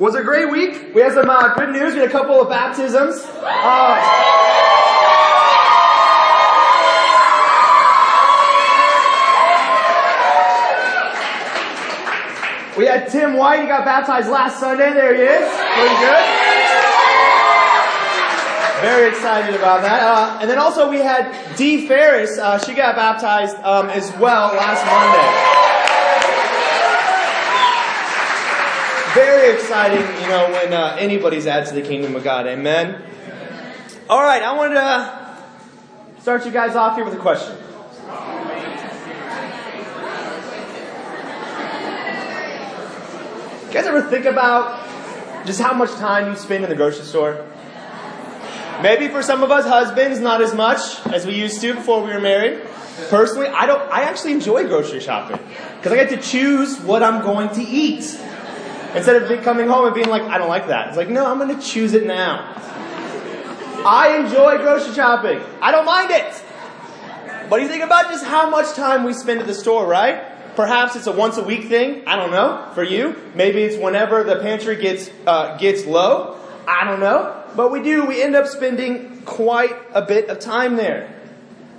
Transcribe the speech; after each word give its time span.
Was 0.00 0.14
a 0.14 0.22
great 0.22 0.50
week. 0.50 0.94
We 0.94 1.02
had 1.02 1.12
some 1.12 1.28
uh, 1.28 1.54
good 1.56 1.72
news. 1.72 1.92
We 1.92 2.00
had 2.00 2.08
a 2.08 2.10
couple 2.10 2.40
of 2.40 2.48
baptisms. 2.48 3.22
Uh, 3.22 4.00
we 12.78 12.86
had 12.86 13.10
Tim 13.10 13.34
White. 13.36 13.60
He 13.60 13.66
got 13.66 13.84
baptized 13.84 14.30
last 14.30 14.58
Sunday. 14.58 14.90
There 14.94 15.14
he 15.14 15.20
is. 15.20 15.46
Pretty 15.76 15.94
good. 16.00 16.24
Very 18.80 19.10
excited 19.10 19.54
about 19.54 19.82
that. 19.82 20.00
Uh, 20.02 20.38
and 20.40 20.48
then 20.48 20.56
also 20.58 20.88
we 20.88 21.00
had 21.00 21.30
Dee 21.58 21.86
Ferris. 21.86 22.38
Uh, 22.38 22.58
she 22.58 22.72
got 22.72 22.96
baptized 22.96 23.54
um, 23.58 23.90
as 23.90 24.10
well 24.16 24.46
last 24.54 24.82
Monday. 24.86 25.49
Very 29.14 29.52
exciting, 29.54 30.06
you 30.22 30.28
know, 30.28 30.50
when 30.52 30.72
uh, 30.72 30.96
anybody's 30.96 31.48
added 31.48 31.68
to 31.70 31.74
the 31.74 31.82
kingdom 31.82 32.14
of 32.14 32.22
God. 32.22 32.46
Amen. 32.46 33.02
All 34.08 34.22
right, 34.22 34.40
I 34.40 34.56
wanted 34.56 34.74
to 34.74 36.22
start 36.22 36.46
you 36.46 36.52
guys 36.52 36.76
off 36.76 36.94
here 36.94 37.04
with 37.04 37.14
a 37.14 37.16
question. 37.16 37.56
You 43.66 43.74
guys 43.74 43.86
ever 43.86 44.02
think 44.02 44.26
about 44.26 44.86
just 45.44 45.60
how 45.60 45.72
much 45.72 45.90
time 45.92 46.30
you 46.30 46.36
spend 46.36 46.62
in 46.62 46.70
the 46.70 46.76
grocery 46.76 47.04
store? 47.04 47.44
Maybe 48.80 49.08
for 49.08 49.24
some 49.24 49.42
of 49.42 49.50
us 49.50 49.64
husbands, 49.64 50.20
not 50.20 50.40
as 50.40 50.54
much 50.54 51.04
as 51.06 51.26
we 51.26 51.34
used 51.34 51.60
to 51.62 51.74
before 51.74 52.04
we 52.04 52.12
were 52.12 52.20
married. 52.20 52.62
Personally, 53.08 53.48
I 53.48 53.66
don't. 53.66 53.82
I 53.90 54.02
actually 54.02 54.32
enjoy 54.32 54.68
grocery 54.68 55.00
shopping 55.00 55.40
because 55.76 55.90
I 55.90 55.96
get 55.96 56.10
to 56.10 56.16
choose 56.16 56.78
what 56.80 57.02
I'm 57.02 57.22
going 57.22 57.48
to 57.56 57.62
eat 57.62 58.20
instead 58.94 59.22
of 59.22 59.44
coming 59.44 59.68
home 59.68 59.86
and 59.86 59.94
being 59.94 60.08
like, 60.08 60.22
I 60.22 60.38
don't 60.38 60.48
like 60.48 60.68
that. 60.68 60.88
It's 60.88 60.96
like, 60.96 61.08
no, 61.08 61.26
I'm 61.26 61.38
going 61.38 61.58
to 61.58 61.64
choose 61.64 61.94
it 61.94 62.06
now. 62.06 62.54
I 63.84 64.18
enjoy 64.18 64.58
grocery 64.58 64.94
shopping. 64.94 65.40
I 65.60 65.72
don't 65.72 65.86
mind 65.86 66.10
it. 66.10 66.44
But 67.48 67.62
you 67.62 67.68
think 67.68 67.82
about 67.82 68.10
just 68.10 68.24
how 68.24 68.50
much 68.50 68.74
time 68.74 69.04
we 69.04 69.12
spend 69.12 69.40
at 69.40 69.46
the 69.46 69.54
store, 69.54 69.86
right? 69.86 70.54
Perhaps 70.54 70.96
it's 70.96 71.06
a 71.06 71.12
once 71.12 71.36
a 71.36 71.42
week 71.42 71.64
thing. 71.64 72.06
I 72.06 72.16
don't 72.16 72.30
know. 72.30 72.70
For 72.74 72.84
you, 72.84 73.16
maybe 73.34 73.62
it's 73.62 73.76
whenever 73.76 74.22
the 74.22 74.36
pantry 74.40 74.76
gets 74.76 75.10
uh, 75.26 75.56
gets 75.56 75.86
low. 75.86 76.38
I 76.68 76.84
don't 76.84 77.00
know. 77.00 77.42
But 77.56 77.72
we 77.72 77.82
do. 77.82 78.06
We 78.06 78.22
end 78.22 78.36
up 78.36 78.46
spending 78.46 79.22
quite 79.22 79.74
a 79.92 80.02
bit 80.02 80.28
of 80.28 80.38
time 80.38 80.76
there. 80.76 81.12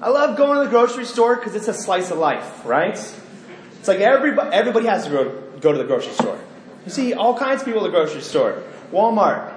I 0.02 0.10
love 0.10 0.36
going 0.36 0.58
to 0.58 0.64
the 0.64 0.70
grocery 0.70 1.06
store 1.06 1.36
because 1.36 1.54
it's 1.54 1.68
a 1.68 1.74
slice 1.74 2.10
of 2.10 2.18
life, 2.18 2.66
right? 2.66 2.96
It's 2.96 3.88
like 3.88 4.00
everybody 4.00 4.50
everybody 4.52 4.88
has 4.88 5.06
to 5.06 5.12
go, 5.12 5.42
go 5.60 5.72
to 5.72 5.78
the 5.78 5.84
grocery 5.84 6.14
store. 6.14 6.40
You 6.86 6.92
see 6.92 7.14
all 7.14 7.38
kinds 7.38 7.62
of 7.62 7.68
people 7.68 7.86
at 7.86 7.92
the 7.92 7.98
grocery 7.98 8.22
store. 8.22 8.64
Walmart. 8.92 9.54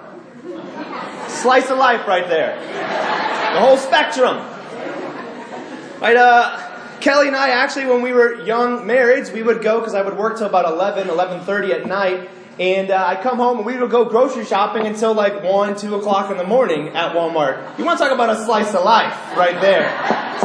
Slice 1.28 1.70
of 1.70 1.78
life 1.78 2.06
right 2.06 2.28
there. 2.28 2.58
The 3.54 3.60
whole 3.60 3.76
spectrum. 3.76 4.36
Right, 6.00 6.16
uh, 6.16 7.00
Kelly 7.00 7.28
and 7.28 7.36
I 7.36 7.50
actually, 7.50 7.86
when 7.86 8.02
we 8.02 8.12
were 8.12 8.42
young 8.44 8.86
marrieds, 8.86 9.32
we 9.32 9.42
would 9.42 9.62
go 9.62 9.78
because 9.78 9.94
I 9.94 10.02
would 10.02 10.16
work 10.16 10.38
till 10.38 10.46
about 10.46 10.66
11, 10.66 11.08
11.30 11.08 11.70
at 11.70 11.86
night. 11.86 12.30
And 12.58 12.90
uh, 12.90 13.04
I'd 13.06 13.20
come 13.20 13.36
home 13.36 13.58
and 13.58 13.66
we 13.66 13.76
would 13.76 13.90
go 13.90 14.04
grocery 14.04 14.44
shopping 14.44 14.86
until 14.86 15.12
like 15.12 15.42
1, 15.42 15.76
2 15.76 15.96
o'clock 15.96 16.30
in 16.30 16.36
the 16.36 16.44
morning 16.44 16.88
at 16.90 17.14
Walmart. 17.14 17.78
You 17.78 17.84
want 17.84 17.98
to 17.98 18.04
talk 18.04 18.12
about 18.12 18.30
a 18.30 18.44
slice 18.44 18.74
of 18.74 18.84
life 18.84 19.36
right 19.36 19.60
there. 19.60 19.88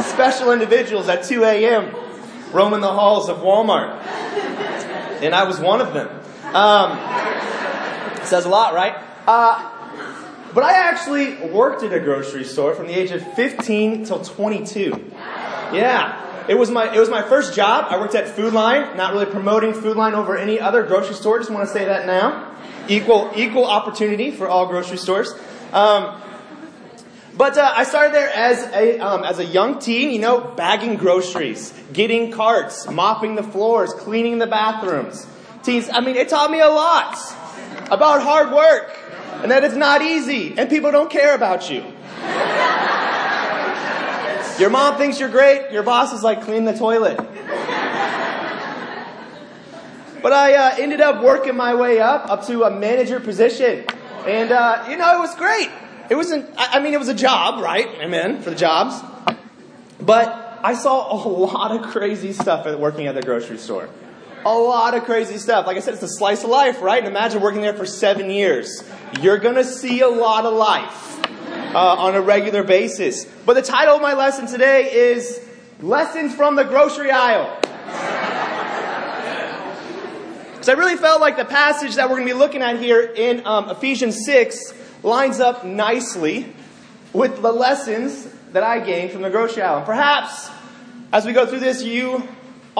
Special 0.02 0.52
individuals 0.52 1.08
at 1.08 1.24
2 1.24 1.44
a.m. 1.44 1.94
roaming 2.52 2.80
the 2.80 2.92
halls 2.92 3.28
of 3.28 3.38
Walmart. 3.38 4.02
And 5.22 5.34
I 5.34 5.44
was 5.44 5.60
one 5.60 5.80
of 5.80 5.94
them. 5.94 6.19
Um, 6.54 6.98
says 8.24 8.44
a 8.44 8.48
lot, 8.48 8.74
right? 8.74 8.96
Uh, 9.26 9.70
but 10.52 10.64
I 10.64 10.72
actually 10.88 11.36
worked 11.50 11.82
at 11.82 11.92
a 11.92 12.00
grocery 12.00 12.44
store 12.44 12.74
from 12.74 12.86
the 12.86 12.98
age 12.98 13.12
of 13.12 13.34
15 13.34 14.04
till 14.04 14.22
22. 14.24 15.12
Yeah. 15.72 16.26
It 16.48 16.58
was 16.58 16.70
my 16.70 16.92
it 16.92 16.98
was 16.98 17.08
my 17.08 17.22
first 17.22 17.54
job. 17.54 17.86
I 17.90 17.98
worked 18.00 18.16
at 18.16 18.26
Food 18.26 18.52
Lion, 18.52 18.96
not 18.96 19.12
really 19.12 19.26
promoting 19.26 19.72
Food 19.72 19.96
Lion 19.96 20.14
over 20.14 20.36
any 20.36 20.58
other 20.58 20.82
grocery 20.82 21.14
store. 21.14 21.38
Just 21.38 21.50
want 21.50 21.68
to 21.68 21.72
say 21.72 21.84
that 21.84 22.06
now. 22.06 22.56
Equal 22.88 23.30
equal 23.36 23.66
opportunity 23.66 24.32
for 24.32 24.48
all 24.48 24.66
grocery 24.66 24.96
stores. 24.96 25.32
Um, 25.72 26.20
but 27.36 27.56
uh, 27.56 27.72
I 27.76 27.84
started 27.84 28.12
there 28.12 28.28
as 28.34 28.64
a 28.74 28.98
um, 28.98 29.22
as 29.22 29.38
a 29.38 29.44
young 29.44 29.78
teen, 29.78 30.10
you 30.10 30.18
know, 30.18 30.40
bagging 30.40 30.96
groceries, 30.96 31.72
getting 31.92 32.32
carts, 32.32 32.88
mopping 32.88 33.36
the 33.36 33.44
floors, 33.44 33.92
cleaning 33.92 34.38
the 34.38 34.48
bathrooms. 34.48 35.26
Teens, 35.62 35.90
I 35.92 36.00
mean, 36.00 36.16
it 36.16 36.28
taught 36.28 36.50
me 36.50 36.60
a 36.60 36.68
lot 36.68 37.16
about 37.90 38.22
hard 38.22 38.52
work 38.52 38.96
and 39.42 39.50
that 39.50 39.64
it's 39.64 39.74
not 39.74 40.02
easy 40.02 40.54
and 40.56 40.70
people 40.70 40.90
don't 40.90 41.10
care 41.10 41.34
about 41.34 41.70
you. 41.70 41.84
Your 44.58 44.70
mom 44.70 44.98
thinks 44.98 45.18
you're 45.18 45.30
great. 45.30 45.72
Your 45.72 45.82
boss 45.82 46.12
is 46.12 46.22
like, 46.22 46.42
clean 46.42 46.64
the 46.64 46.76
toilet. 46.76 47.16
But 50.22 50.32
I 50.34 50.54
uh, 50.54 50.76
ended 50.78 51.00
up 51.00 51.22
working 51.22 51.56
my 51.56 51.74
way 51.74 51.98
up, 51.98 52.28
up 52.28 52.46
to 52.48 52.64
a 52.64 52.70
manager 52.70 53.20
position. 53.20 53.86
And, 54.26 54.52
uh, 54.52 54.86
you 54.90 54.98
know, 54.98 55.16
it 55.16 55.18
was 55.18 55.34
great. 55.34 55.70
It 56.10 56.14
wasn't, 56.14 56.50
I 56.58 56.80
mean, 56.80 56.92
it 56.92 56.98
was 56.98 57.08
a 57.08 57.14
job, 57.14 57.62
right? 57.62 57.88
Amen, 58.00 58.42
for 58.42 58.50
the 58.50 58.56
jobs. 58.56 59.02
But 59.98 60.58
I 60.62 60.74
saw 60.74 61.10
a 61.14 61.16
lot 61.26 61.72
of 61.72 61.90
crazy 61.90 62.32
stuff 62.34 62.66
at 62.66 62.78
working 62.78 63.06
at 63.06 63.14
the 63.14 63.22
grocery 63.22 63.56
store. 63.56 63.88
A 64.44 64.58
lot 64.58 64.94
of 64.94 65.04
crazy 65.04 65.36
stuff. 65.36 65.66
Like 65.66 65.76
I 65.76 65.80
said, 65.80 65.94
it's 65.94 66.02
a 66.02 66.08
slice 66.08 66.44
of 66.44 66.50
life, 66.50 66.80
right? 66.80 66.98
And 66.98 67.06
imagine 67.06 67.42
working 67.42 67.60
there 67.60 67.74
for 67.74 67.84
seven 67.84 68.30
years. 68.30 68.82
You're 69.20 69.38
gonna 69.38 69.64
see 69.64 70.00
a 70.00 70.08
lot 70.08 70.46
of 70.46 70.54
life 70.54 71.10
uh, 71.74 71.96
on 71.98 72.14
a 72.14 72.22
regular 72.22 72.62
basis. 72.62 73.26
But 73.44 73.54
the 73.54 73.62
title 73.62 73.96
of 73.96 74.02
my 74.02 74.14
lesson 74.14 74.46
today 74.46 74.92
is 74.92 75.40
Lessons 75.80 76.34
from 76.34 76.56
the 76.56 76.64
Grocery 76.64 77.10
Aisle. 77.10 77.58
Because 80.52 80.68
I 80.68 80.72
really 80.72 80.96
felt 80.96 81.20
like 81.20 81.36
the 81.36 81.44
passage 81.44 81.94
that 81.96 82.08
we're 82.08 82.16
going 82.16 82.28
to 82.28 82.34
be 82.34 82.38
looking 82.38 82.62
at 82.62 82.78
here 82.78 83.00
in 83.00 83.46
um, 83.46 83.70
Ephesians 83.70 84.24
6 84.24 84.74
lines 85.02 85.40
up 85.40 85.64
nicely 85.64 86.52
with 87.12 87.40
the 87.40 87.52
lessons 87.52 88.28
that 88.52 88.62
I 88.62 88.80
gained 88.80 89.12
from 89.12 89.22
the 89.22 89.30
grocery 89.30 89.62
aisle. 89.62 89.78
And 89.78 89.86
perhaps 89.86 90.50
as 91.12 91.24
we 91.24 91.32
go 91.32 91.46
through 91.46 91.60
this, 91.60 91.82
you 91.82 92.28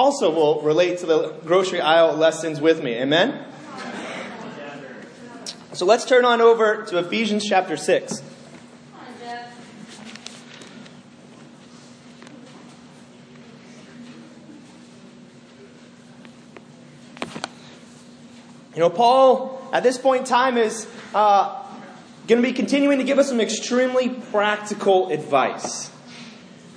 also 0.00 0.31
will 0.31 0.62
relate 0.62 0.97
to 0.97 1.05
the 1.05 1.28
grocery 1.44 1.78
aisle 1.78 2.16
lessons 2.16 2.59
with 2.59 2.83
me. 2.83 2.94
Amen? 2.94 3.44
So 5.75 5.84
let's 5.84 6.06
turn 6.06 6.25
on 6.25 6.41
over 6.41 6.87
to 6.87 6.97
Ephesians 6.97 7.47
chapter 7.47 7.77
6. 7.77 8.22
You 18.75 18.81
know, 18.81 18.89
Paul, 18.89 19.69
at 19.71 19.83
this 19.83 19.99
point 19.99 20.21
in 20.21 20.27
time, 20.27 20.56
is 20.56 20.89
uh, 21.15 21.62
going 22.27 22.41
to 22.41 22.49
be 22.49 22.55
continuing 22.55 22.97
to 22.97 23.05
give 23.05 23.19
us 23.19 23.28
some 23.28 23.41
extremely 23.41 24.09
practical 24.09 25.10
advice 25.10 25.91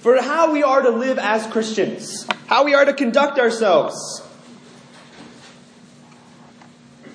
for 0.03 0.21
how 0.21 0.51
we 0.51 0.63
are 0.63 0.81
to 0.81 0.89
live 0.89 1.17
as 1.17 1.47
Christians, 1.47 2.27
how 2.47 2.65
we 2.65 2.73
are 2.73 2.83
to 2.83 2.91
conduct 2.91 3.39
ourselves. 3.39 4.21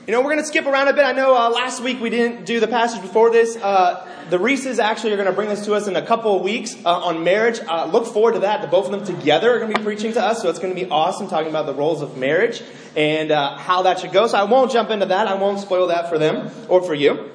You 0.06 0.12
know, 0.12 0.20
we're 0.22 0.32
going 0.32 0.38
to 0.38 0.46
skip 0.46 0.64
around 0.64 0.88
a 0.88 0.94
bit. 0.94 1.04
I 1.04 1.12
know 1.12 1.36
uh, 1.36 1.50
last 1.50 1.82
week 1.82 2.00
we 2.00 2.08
didn't 2.08 2.46
do 2.46 2.60
the 2.60 2.66
passage 2.66 3.02
before 3.02 3.30
this. 3.30 3.56
Uh, 3.56 4.06
the 4.30 4.38
Reeses 4.38 4.78
actually 4.78 5.12
are 5.12 5.16
going 5.16 5.28
to 5.28 5.34
bring 5.34 5.50
this 5.50 5.66
to 5.66 5.74
us 5.74 5.86
in 5.86 5.96
a 5.96 6.06
couple 6.06 6.34
of 6.34 6.42
weeks 6.42 6.76
uh, 6.82 6.88
on 6.88 7.24
marriage. 7.24 7.60
Uh, 7.60 7.84
look 7.84 8.06
forward 8.06 8.32
to 8.32 8.38
that. 8.38 8.62
The 8.62 8.68
both 8.68 8.86
of 8.86 8.92
them 8.92 9.04
together 9.04 9.54
are 9.54 9.58
going 9.58 9.70
to 9.70 9.78
be 9.78 9.84
preaching 9.84 10.14
to 10.14 10.24
us, 10.24 10.40
so 10.40 10.48
it's 10.48 10.58
going 10.58 10.74
to 10.74 10.82
be 10.82 10.90
awesome 10.90 11.28
talking 11.28 11.50
about 11.50 11.66
the 11.66 11.74
roles 11.74 12.00
of 12.00 12.16
marriage 12.16 12.62
and 12.96 13.30
uh, 13.30 13.58
how 13.58 13.82
that 13.82 13.98
should 13.98 14.12
go. 14.12 14.28
So 14.28 14.38
I 14.38 14.44
won't 14.44 14.72
jump 14.72 14.88
into 14.88 15.04
that. 15.04 15.28
I 15.28 15.34
won't 15.34 15.60
spoil 15.60 15.88
that 15.88 16.08
for 16.08 16.16
them 16.16 16.50
or 16.70 16.80
for 16.80 16.94
you. 16.94 17.32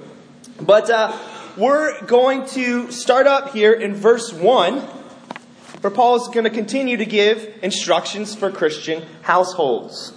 But 0.60 0.90
uh, 0.90 1.16
we're 1.58 2.04
going 2.08 2.48
to 2.48 2.92
start 2.92 3.28
up 3.28 3.54
here 3.54 3.74
in 3.74 3.94
verse 3.94 4.34
1, 4.34 5.03
where 5.84 5.92
Paul 5.92 6.16
is 6.16 6.30
going 6.30 6.46
to 6.46 6.50
continue 6.50 6.96
to 6.96 7.06
give 7.06 7.60
instructions 7.62 8.34
for 8.34 8.50
Christian 8.50 9.04
households. 9.22 10.14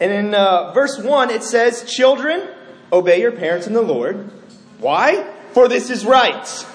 And 0.00 0.10
in 0.10 0.34
uh, 0.34 0.72
verse 0.72 0.98
1, 0.98 1.28
it 1.28 1.42
says, 1.42 1.84
Children, 1.84 2.48
obey 2.90 3.20
your 3.20 3.32
parents 3.32 3.66
in 3.66 3.74
the 3.74 3.82
Lord. 3.82 4.30
Why? 4.78 5.30
For 5.52 5.68
this 5.68 5.90
is 5.90 6.06
right. 6.06 6.66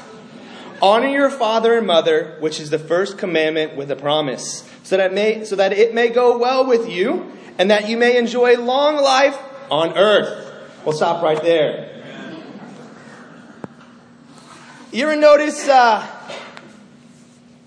Honor 0.84 1.08
your 1.08 1.32
father 1.32 1.80
and 1.80 1.88
mother, 1.88 2.38
which 2.40 2.60
is 2.60 2.70
the 2.70 2.78
first 2.78 3.18
commandment 3.18 3.76
with 3.76 3.90
a 3.90 3.96
promise, 3.96 4.70
so 4.84 4.98
that, 4.98 5.16
may, 5.16 5.46
so 5.46 5.56
that 5.56 5.74
it 5.74 5.96
may 5.96 6.10
go 6.10 6.38
well 6.38 6.68
with 6.68 6.88
you, 6.88 7.32
and 7.58 7.72
that 7.72 7.90
you 7.90 7.98
may 7.98 8.18
enjoy 8.18 8.56
long 8.56 8.98
life 8.98 9.36
on 9.72 9.98
earth. 9.98 10.54
We'll 10.86 10.96
stop 10.96 11.24
right 11.24 11.42
there. 11.42 11.92
You 14.92 15.08
ever 15.08 15.20
notice 15.20 15.68
uh, 15.68 16.15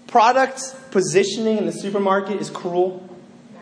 product 0.09 0.61
positioning 0.91 1.59
in 1.59 1.67
the 1.67 1.73
supermarket 1.73 2.41
is 2.41 2.51
cruel? 2.51 3.09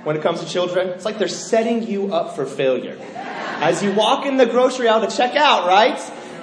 when 0.07 0.15
it 0.15 0.23
comes 0.23 0.39
to 0.39 0.47
children. 0.47 0.91
It's 0.91 1.05
like 1.05 1.19
they're 1.19 1.27
setting 1.27 1.83
you 1.83 2.15
up 2.15 2.37
for 2.37 2.47
failure. 2.47 2.97
As 3.17 3.83
you 3.83 3.93
walk 3.93 4.25
in 4.25 4.37
the 4.37 4.47
grocery 4.47 4.87
aisle 4.87 5.05
to 5.05 5.15
check 5.15 5.35
out, 5.35 5.67
right? 5.67 5.99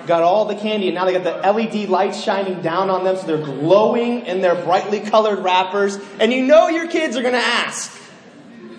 Got 0.05 0.21
all 0.21 0.43
the 0.43 0.55
candy, 0.55 0.89
and 0.89 0.95
now 0.95 1.05
they 1.05 1.13
got 1.17 1.23
the 1.23 1.49
LED 1.49 1.87
lights 1.87 2.21
shining 2.21 2.61
down 2.61 2.89
on 2.89 3.05
them, 3.05 3.15
so 3.15 3.25
they're 3.25 3.37
glowing 3.37 4.25
in 4.25 4.41
their 4.41 4.53
brightly 4.53 4.99
colored 4.99 5.39
wrappers. 5.39 5.97
And 6.19 6.33
you 6.33 6.45
know 6.45 6.67
your 6.67 6.89
kids 6.89 7.15
are 7.15 7.21
going 7.21 7.35
to 7.35 7.39
ask, 7.39 7.97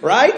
right? 0.02 0.34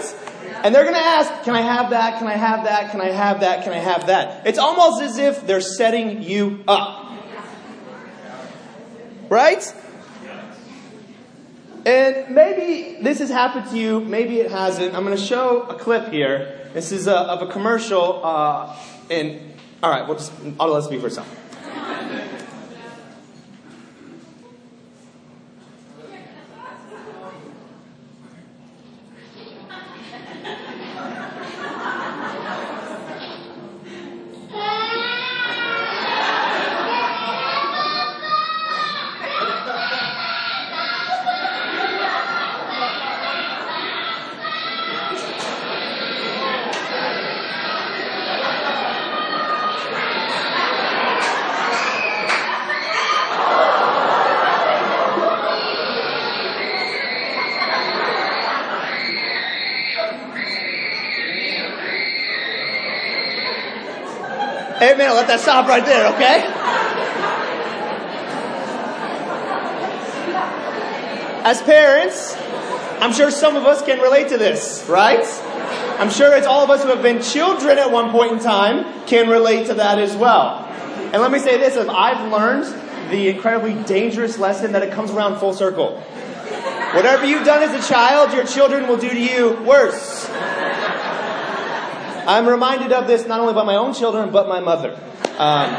And 0.62 0.72
they're 0.72 0.84
going 0.84 0.94
to 0.94 1.00
ask, 1.00 1.42
Can 1.42 1.56
I 1.56 1.62
have 1.62 1.90
that? 1.90 2.20
Can 2.20 2.28
I 2.28 2.36
have 2.36 2.64
that? 2.66 2.92
Can 2.92 3.00
I 3.00 3.10
have 3.10 3.40
that? 3.40 3.64
Can 3.64 3.72
I 3.72 3.78
have 3.78 4.06
that? 4.06 4.46
It's 4.46 4.60
almost 4.60 5.02
as 5.02 5.18
if 5.18 5.44
they're 5.44 5.60
setting 5.60 6.22
you 6.22 6.62
up. 6.68 7.02
Right? 9.28 9.74
And 11.86 12.34
maybe 12.34 13.00
this 13.00 13.20
has 13.20 13.30
happened 13.30 13.70
to 13.70 13.78
you, 13.78 14.00
maybe 14.00 14.40
it 14.40 14.50
hasn't. 14.50 14.92
I'm 14.96 15.04
going 15.04 15.16
to 15.16 15.22
show 15.22 15.62
a 15.62 15.78
clip 15.78 16.08
here. 16.08 16.68
This 16.74 16.90
is 16.90 17.06
a, 17.06 17.16
of 17.16 17.48
a 17.48 17.52
commercial, 17.52 18.24
uh, 18.24 18.76
and 19.08 19.54
all 19.84 19.90
right, 19.90 20.04
we'll 20.04 20.18
just, 20.18 20.32
I'll 20.58 20.66
let 20.66 20.82
speak 20.82 21.00
for 21.00 21.06
itself. 21.06 21.32
Amen. 64.76 65.08
I'll 65.08 65.14
let 65.14 65.26
that 65.28 65.40
stop 65.40 65.66
right 65.68 65.84
there, 65.84 66.12
okay? 66.14 66.44
As 71.44 71.62
parents, 71.62 72.36
I'm 73.00 73.12
sure 73.12 73.30
some 73.30 73.56
of 73.56 73.64
us 73.64 73.82
can 73.82 74.00
relate 74.00 74.28
to 74.28 74.36
this, 74.36 74.84
right? 74.88 75.24
I'm 75.98 76.10
sure 76.10 76.36
it's 76.36 76.46
all 76.46 76.62
of 76.62 76.68
us 76.68 76.82
who 76.82 76.90
have 76.90 77.02
been 77.02 77.22
children 77.22 77.78
at 77.78 77.90
one 77.90 78.10
point 78.10 78.32
in 78.32 78.38
time 78.38 78.84
can 79.06 79.30
relate 79.30 79.66
to 79.68 79.74
that 79.74 79.98
as 79.98 80.14
well. 80.14 80.64
And 81.12 81.22
let 81.22 81.30
me 81.30 81.38
say 81.38 81.56
this, 81.56 81.76
as 81.76 81.88
I've 81.88 82.30
learned 82.30 82.64
the 83.10 83.28
incredibly 83.28 83.74
dangerous 83.84 84.38
lesson 84.38 84.72
that 84.72 84.82
it 84.82 84.92
comes 84.92 85.10
around 85.10 85.38
full 85.38 85.54
circle. 85.54 85.98
Whatever 86.92 87.24
you've 87.24 87.46
done 87.46 87.62
as 87.62 87.72
a 87.72 87.88
child, 87.88 88.34
your 88.34 88.44
children 88.44 88.88
will 88.88 88.98
do 88.98 89.08
to 89.08 89.18
you 89.18 89.52
worse. 89.64 90.25
I'm 92.26 92.48
reminded 92.48 92.92
of 92.92 93.06
this 93.06 93.26
not 93.26 93.40
only 93.40 93.54
by 93.54 93.64
my 93.64 93.76
own 93.76 93.94
children, 93.94 94.30
but 94.30 94.48
my 94.48 94.60
mother. 94.60 94.92
Um, 95.38 95.70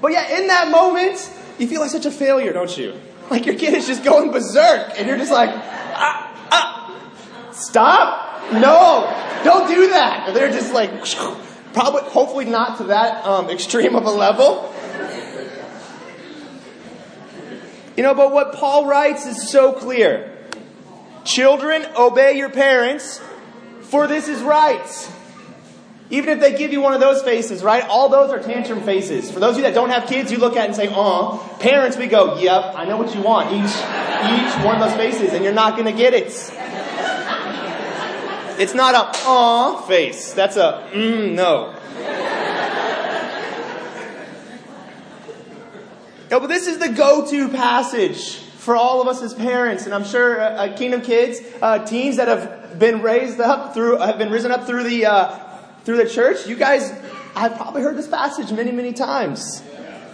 but 0.00 0.12
yeah, 0.12 0.38
in 0.38 0.46
that 0.46 0.70
moment, 0.70 1.30
you 1.58 1.66
feel 1.66 1.80
like 1.80 1.90
such 1.90 2.06
a 2.06 2.10
failure, 2.10 2.52
don't 2.52 2.76
you? 2.76 2.94
Like 3.30 3.46
your 3.46 3.56
kid 3.56 3.74
is 3.74 3.86
just 3.86 4.04
going 4.04 4.30
berserk, 4.30 4.92
and 4.96 5.06
you're 5.06 5.16
just 5.16 5.32
like, 5.32 5.50
ah, 5.50 6.48
ah, 6.50 7.50
stop! 7.52 8.52
No, 8.52 9.06
don't 9.44 9.68
do 9.68 9.88
that. 9.90 10.28
And 10.28 10.36
they're 10.36 10.50
just 10.50 10.72
like, 10.72 10.90
probably, 11.72 12.02
hopefully 12.10 12.44
not 12.44 12.78
to 12.78 12.84
that 12.84 13.24
um, 13.24 13.50
extreme 13.50 13.94
of 13.94 14.04
a 14.04 14.10
level. 14.10 14.74
You 17.96 18.02
know, 18.02 18.14
but 18.14 18.32
what 18.32 18.54
Paul 18.54 18.86
writes 18.86 19.26
is 19.26 19.50
so 19.50 19.72
clear. 19.72 20.39
Children, 21.24 21.86
obey 21.96 22.36
your 22.36 22.50
parents, 22.50 23.20
for 23.82 24.06
this 24.06 24.28
is 24.28 24.42
right. 24.42 25.10
Even 26.08 26.30
if 26.30 26.40
they 26.40 26.56
give 26.56 26.72
you 26.72 26.80
one 26.80 26.92
of 26.92 27.00
those 27.00 27.22
faces, 27.22 27.62
right? 27.62 27.84
All 27.84 28.08
those 28.08 28.30
are 28.30 28.42
tantrum 28.42 28.82
faces. 28.82 29.30
For 29.30 29.38
those 29.38 29.52
of 29.52 29.58
you 29.58 29.62
that 29.62 29.74
don't 29.74 29.90
have 29.90 30.08
kids, 30.08 30.32
you 30.32 30.38
look 30.38 30.56
at 30.56 30.64
it 30.64 30.66
and 30.68 30.76
say, 30.76 30.88
"Aw." 30.88 31.38
Parents, 31.58 31.96
we 31.96 32.08
go, 32.08 32.36
"Yep, 32.38 32.72
I 32.74 32.84
know 32.84 32.96
what 32.96 33.14
you 33.14 33.22
want." 33.22 33.52
Each, 33.52 33.62
each 33.62 34.64
one 34.64 34.80
of 34.80 34.88
those 34.88 34.96
faces, 34.96 35.32
and 35.34 35.44
you're 35.44 35.52
not 35.52 35.74
going 35.76 35.86
to 35.86 35.92
get 35.92 36.14
it. 36.14 36.26
It's 38.58 38.74
not 38.74 38.94
a 38.94 39.18
"aw" 39.26 39.82
face. 39.82 40.32
That's 40.32 40.56
a 40.56 40.88
mm, 40.92 41.32
no. 41.32 41.74
No, 46.30 46.38
but 46.38 46.46
this 46.46 46.66
is 46.68 46.78
the 46.78 46.88
go-to 46.88 47.48
passage 47.48 48.40
for 48.60 48.76
all 48.76 49.00
of 49.00 49.08
us 49.08 49.22
as 49.22 49.32
parents, 49.32 49.86
and 49.86 49.94
I'm 49.94 50.04
sure 50.04 50.38
uh, 50.38 50.44
uh, 50.44 50.76
Kingdom 50.76 51.00
kids, 51.00 51.40
uh, 51.62 51.78
teens 51.78 52.16
that 52.16 52.28
have 52.28 52.78
been 52.78 53.00
raised 53.00 53.40
up 53.40 53.72
through, 53.72 53.96
have 53.96 54.18
been 54.18 54.30
risen 54.30 54.52
up 54.52 54.66
through 54.66 54.84
the 54.84 55.06
uh, 55.06 55.38
through 55.84 55.96
the 55.96 56.08
church. 56.08 56.46
You 56.46 56.56
guys 56.56 56.90
have 57.34 57.56
probably 57.56 57.80
heard 57.80 57.96
this 57.96 58.06
passage 58.06 58.52
many, 58.52 58.70
many 58.70 58.92
times. 58.92 59.62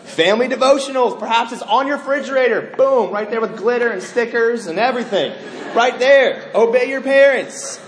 Family 0.05 0.47
devotionals, 0.47 1.19
perhaps 1.19 1.51
it's 1.51 1.63
on 1.63 1.89
your 1.89 1.97
refrigerator. 1.97 2.73
Boom, 2.77 3.11
right 3.11 3.29
there 3.29 3.41
with 3.41 3.57
glitter 3.57 3.89
and 3.89 4.01
stickers 4.01 4.69
and 4.69 4.79
everything. 4.79 5.33
Right 5.75 5.99
there. 5.99 6.49
Obey 6.55 6.89
your 6.89 7.01
parents. 7.01 7.81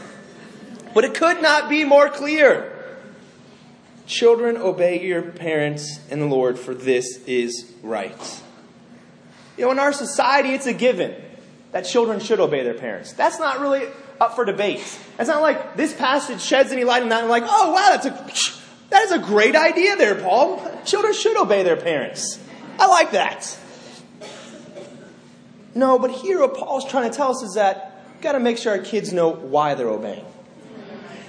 But 0.92 1.04
it 1.04 1.14
could 1.14 1.40
not 1.40 1.68
be 1.68 1.84
more 1.84 2.08
clear. 2.08 2.72
Children, 4.06 4.56
obey 4.56 5.06
your 5.06 5.22
parents 5.22 6.00
in 6.10 6.18
the 6.18 6.26
Lord, 6.26 6.58
for 6.58 6.74
this 6.74 7.22
is 7.26 7.72
right. 7.84 8.42
You 9.58 9.64
know, 9.64 9.72
in 9.72 9.78
our 9.78 9.92
society, 9.92 10.50
it's 10.50 10.66
a 10.66 10.72
given 10.72 11.14
that 11.72 11.82
children 11.82 12.20
should 12.20 12.40
obey 12.40 12.62
their 12.62 12.74
parents. 12.74 13.12
That's 13.12 13.38
not 13.38 13.60
really 13.60 13.86
up 14.20 14.34
for 14.34 14.44
debate. 14.44 14.80
It's 15.18 15.28
not 15.28 15.42
like 15.42 15.76
this 15.76 15.92
passage 15.92 16.40
sheds 16.40 16.72
any 16.72 16.84
light 16.84 17.02
on 17.02 17.08
that. 17.08 17.22
And 17.22 17.28
like, 17.28 17.42
oh 17.44 17.72
wow, 17.72 17.96
that's 17.96 18.06
a 18.06 18.58
that 18.90 19.02
is 19.02 19.12
a 19.12 19.18
great 19.18 19.56
idea 19.56 19.96
there, 19.96 20.14
Paul. 20.14 20.62
Children 20.84 21.12
should 21.12 21.36
obey 21.36 21.62
their 21.62 21.76
parents. 21.76 22.40
I 22.78 22.86
like 22.86 23.10
that. 23.10 23.58
No, 25.74 25.98
but 25.98 26.10
here 26.10 26.40
what 26.40 26.54
Paul's 26.54 26.88
trying 26.88 27.10
to 27.10 27.16
tell 27.16 27.30
us 27.30 27.42
is 27.42 27.54
that 27.54 28.02
we've 28.14 28.22
got 28.22 28.32
to 28.32 28.40
make 28.40 28.58
sure 28.58 28.72
our 28.72 28.82
kids 28.82 29.12
know 29.12 29.30
why 29.30 29.74
they're 29.74 29.90
obeying. 29.90 30.24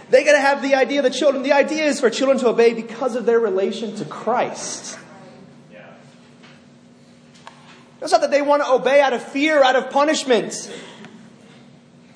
They 0.10 0.24
got 0.24 0.32
to 0.34 0.40
have 0.40 0.62
the 0.62 0.74
idea, 0.76 1.02
the 1.02 1.12
children, 1.12 1.44
the 1.44 1.52
idea 1.52 1.86
is 1.86 2.00
for 2.00 2.10
children 2.10 2.40
to 2.40 2.48
obey 2.48 2.74
because 2.74 3.16
of 3.16 3.26
their 3.26 3.40
relation 3.40 3.96
to 3.98 4.06
Christ. 4.06 4.98
It's 8.02 8.12
not 8.12 8.22
that 8.22 8.32
they 8.32 8.42
want 8.42 8.64
to 8.64 8.70
obey 8.70 9.02
out 9.02 9.14
of 9.14 9.22
fear, 9.22 9.62
out 9.62 9.76
of 9.76 9.90
punishment, 9.90 10.72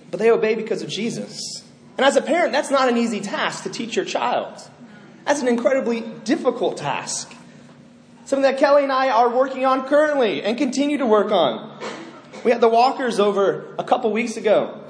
but 0.10 0.20
they 0.20 0.32
obey 0.32 0.56
because 0.56 0.82
of 0.82 0.90
Jesus. 0.90 1.64
And 1.98 2.06
as 2.06 2.16
a 2.16 2.22
parent, 2.22 2.54
that's 2.54 2.72
not 2.72 2.90
an 2.90 2.98
easy 2.98 3.20
task 3.20 3.64
to 3.64 3.70
teach 3.70 3.96
your 3.96 4.06
child. 4.06 4.62
That's 5.26 5.42
an 5.42 5.48
incredibly 5.48 6.02
difficult 6.02 6.78
task. 6.78 7.36
Something 8.26 8.44
that 8.44 8.58
Kelly 8.58 8.84
and 8.84 8.92
I 8.92 9.10
are 9.10 9.30
working 9.30 9.66
on 9.66 9.86
currently 9.86 10.42
and 10.44 10.58
continue 10.58 10.98
to 10.98 11.06
work 11.06 11.32
on. 11.32 11.78
We 12.44 12.52
had 12.52 12.62
the 12.62 12.70
walkers 12.70 13.20
over 13.20 13.74
a 13.78 13.84
couple 13.84 14.12
weeks 14.12 14.38
ago, 14.38 14.82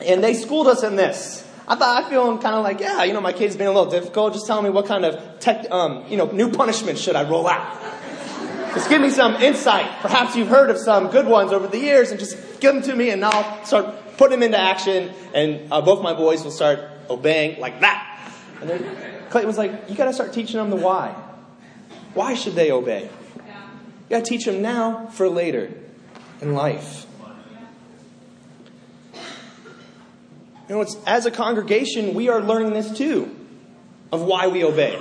and 0.00 0.22
they 0.22 0.34
schooled 0.34 0.68
us 0.68 0.82
in 0.82 0.96
this. 0.96 1.46
I 1.68 1.74
thought 1.74 2.04
I 2.04 2.08
feel 2.08 2.38
kind 2.38 2.54
of 2.54 2.62
like, 2.62 2.80
yeah, 2.80 3.02
you 3.02 3.12
know, 3.12 3.20
my 3.20 3.32
kid's 3.32 3.56
being 3.56 3.68
a 3.68 3.72
little 3.72 3.90
difficult. 3.90 4.34
Just 4.34 4.46
tell 4.46 4.62
me 4.62 4.70
what 4.70 4.86
kind 4.86 5.04
of 5.04 5.40
tech, 5.40 5.68
um, 5.70 6.04
you 6.08 6.16
know, 6.16 6.26
new 6.26 6.50
punishment 6.50 6.98
should 6.98 7.16
I 7.16 7.28
roll 7.28 7.48
out. 7.48 7.76
Just 8.76 8.90
give 8.90 9.00
me 9.00 9.08
some 9.08 9.36
insight. 9.36 9.90
Perhaps 10.02 10.36
you've 10.36 10.48
heard 10.48 10.68
of 10.68 10.76
some 10.76 11.08
good 11.08 11.26
ones 11.26 11.50
over 11.50 11.66
the 11.66 11.78
years, 11.78 12.10
and 12.10 12.20
just 12.20 12.60
give 12.60 12.74
them 12.74 12.82
to 12.82 12.94
me, 12.94 13.08
and 13.08 13.24
I'll 13.24 13.64
start 13.64 14.18
putting 14.18 14.40
them 14.40 14.42
into 14.42 14.58
action. 14.58 15.14
And 15.32 15.72
uh, 15.72 15.80
both 15.80 16.02
my 16.02 16.12
boys 16.12 16.44
will 16.44 16.50
start 16.50 16.80
obeying 17.08 17.58
like 17.58 17.80
that. 17.80 18.30
And 18.60 18.68
then 18.68 18.84
Clayton 19.30 19.48
was 19.48 19.56
like, 19.56 19.88
"You 19.88 19.94
got 19.94 20.04
to 20.04 20.12
start 20.12 20.34
teaching 20.34 20.58
them 20.58 20.68
the 20.68 20.76
why. 20.76 21.16
Why 22.12 22.34
should 22.34 22.54
they 22.54 22.70
obey? 22.70 23.08
You 23.34 24.10
got 24.10 24.26
to 24.26 24.30
teach 24.30 24.44
them 24.44 24.60
now 24.60 25.06
for 25.06 25.26
later 25.30 25.72
in 26.42 26.52
life." 26.52 27.06
You 30.68 30.74
know, 30.74 30.80
it's, 30.82 30.98
as 31.06 31.24
a 31.24 31.30
congregation, 31.30 32.12
we 32.12 32.28
are 32.28 32.42
learning 32.42 32.74
this 32.74 32.90
too 32.90 33.34
of 34.12 34.20
why 34.20 34.48
we 34.48 34.64
obey, 34.64 35.00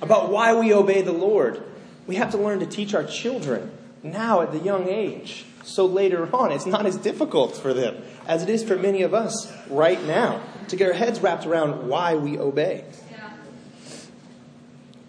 about 0.00 0.30
why 0.30 0.54
we 0.54 0.72
obey 0.72 1.02
the 1.02 1.10
Lord 1.10 1.64
we 2.06 2.16
have 2.16 2.30
to 2.32 2.38
learn 2.38 2.60
to 2.60 2.66
teach 2.66 2.94
our 2.94 3.04
children 3.04 3.70
now 4.02 4.40
at 4.40 4.52
the 4.52 4.58
young 4.58 4.88
age. 4.88 5.44
So 5.64 5.86
later 5.86 6.28
on, 6.34 6.50
it's 6.50 6.66
not 6.66 6.86
as 6.86 6.96
difficult 6.96 7.56
for 7.56 7.72
them 7.72 8.02
as 8.26 8.42
it 8.42 8.48
is 8.48 8.64
for 8.64 8.76
many 8.76 9.02
of 9.02 9.14
us 9.14 9.52
right 9.68 10.02
now 10.04 10.42
to 10.68 10.76
get 10.76 10.88
our 10.88 10.94
heads 10.94 11.20
wrapped 11.20 11.46
around 11.46 11.88
why 11.88 12.14
we 12.16 12.38
obey. 12.38 12.84
Yeah. 13.10 13.30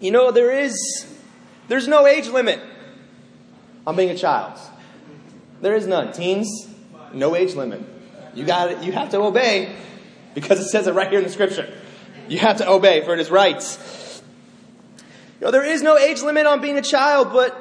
You 0.00 0.10
know, 0.12 0.30
there 0.30 0.50
is, 0.50 1.06
there's 1.68 1.88
no 1.88 2.06
age 2.06 2.28
limit 2.28 2.60
on 3.86 3.96
being 3.96 4.10
a 4.10 4.16
child. 4.16 4.58
There 5.60 5.74
is 5.74 5.86
none. 5.86 6.12
Teens, 6.12 6.68
no 7.12 7.34
age 7.34 7.54
limit. 7.54 7.82
You 8.34 8.44
got 8.44 8.70
it. 8.70 8.82
You 8.82 8.92
have 8.92 9.10
to 9.10 9.18
obey 9.18 9.74
because 10.34 10.60
it 10.60 10.68
says 10.68 10.86
it 10.86 10.94
right 10.94 11.08
here 11.08 11.18
in 11.18 11.24
the 11.24 11.30
scripture. 11.30 11.72
You 12.28 12.38
have 12.38 12.58
to 12.58 12.68
obey 12.68 13.04
for 13.04 13.14
it 13.14 13.20
is 13.20 13.30
right. 13.30 13.62
You 15.40 15.46
know, 15.46 15.50
there 15.50 15.64
is 15.64 15.82
no 15.82 15.98
age 15.98 16.22
limit 16.22 16.46
on 16.46 16.60
being 16.60 16.78
a 16.78 16.82
child, 16.82 17.32
but 17.32 17.56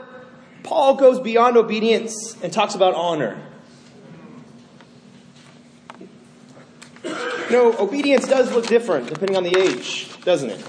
Paul 0.64 0.96
goes 0.96 1.20
beyond 1.20 1.58
obedience 1.58 2.38
and 2.42 2.52
talks 2.52 2.76
about 2.76 2.96
honor. 2.96 3.42
You 7.04 7.60
know, 7.60 7.76
obedience 7.78 8.28
does 8.28 8.54
look 8.54 8.68
different 8.68 9.08
depending 9.08 9.36
on 9.36 9.44
the 9.44 9.58
age, 9.58 10.10
doesn't 10.24 10.50
it? 10.50 10.62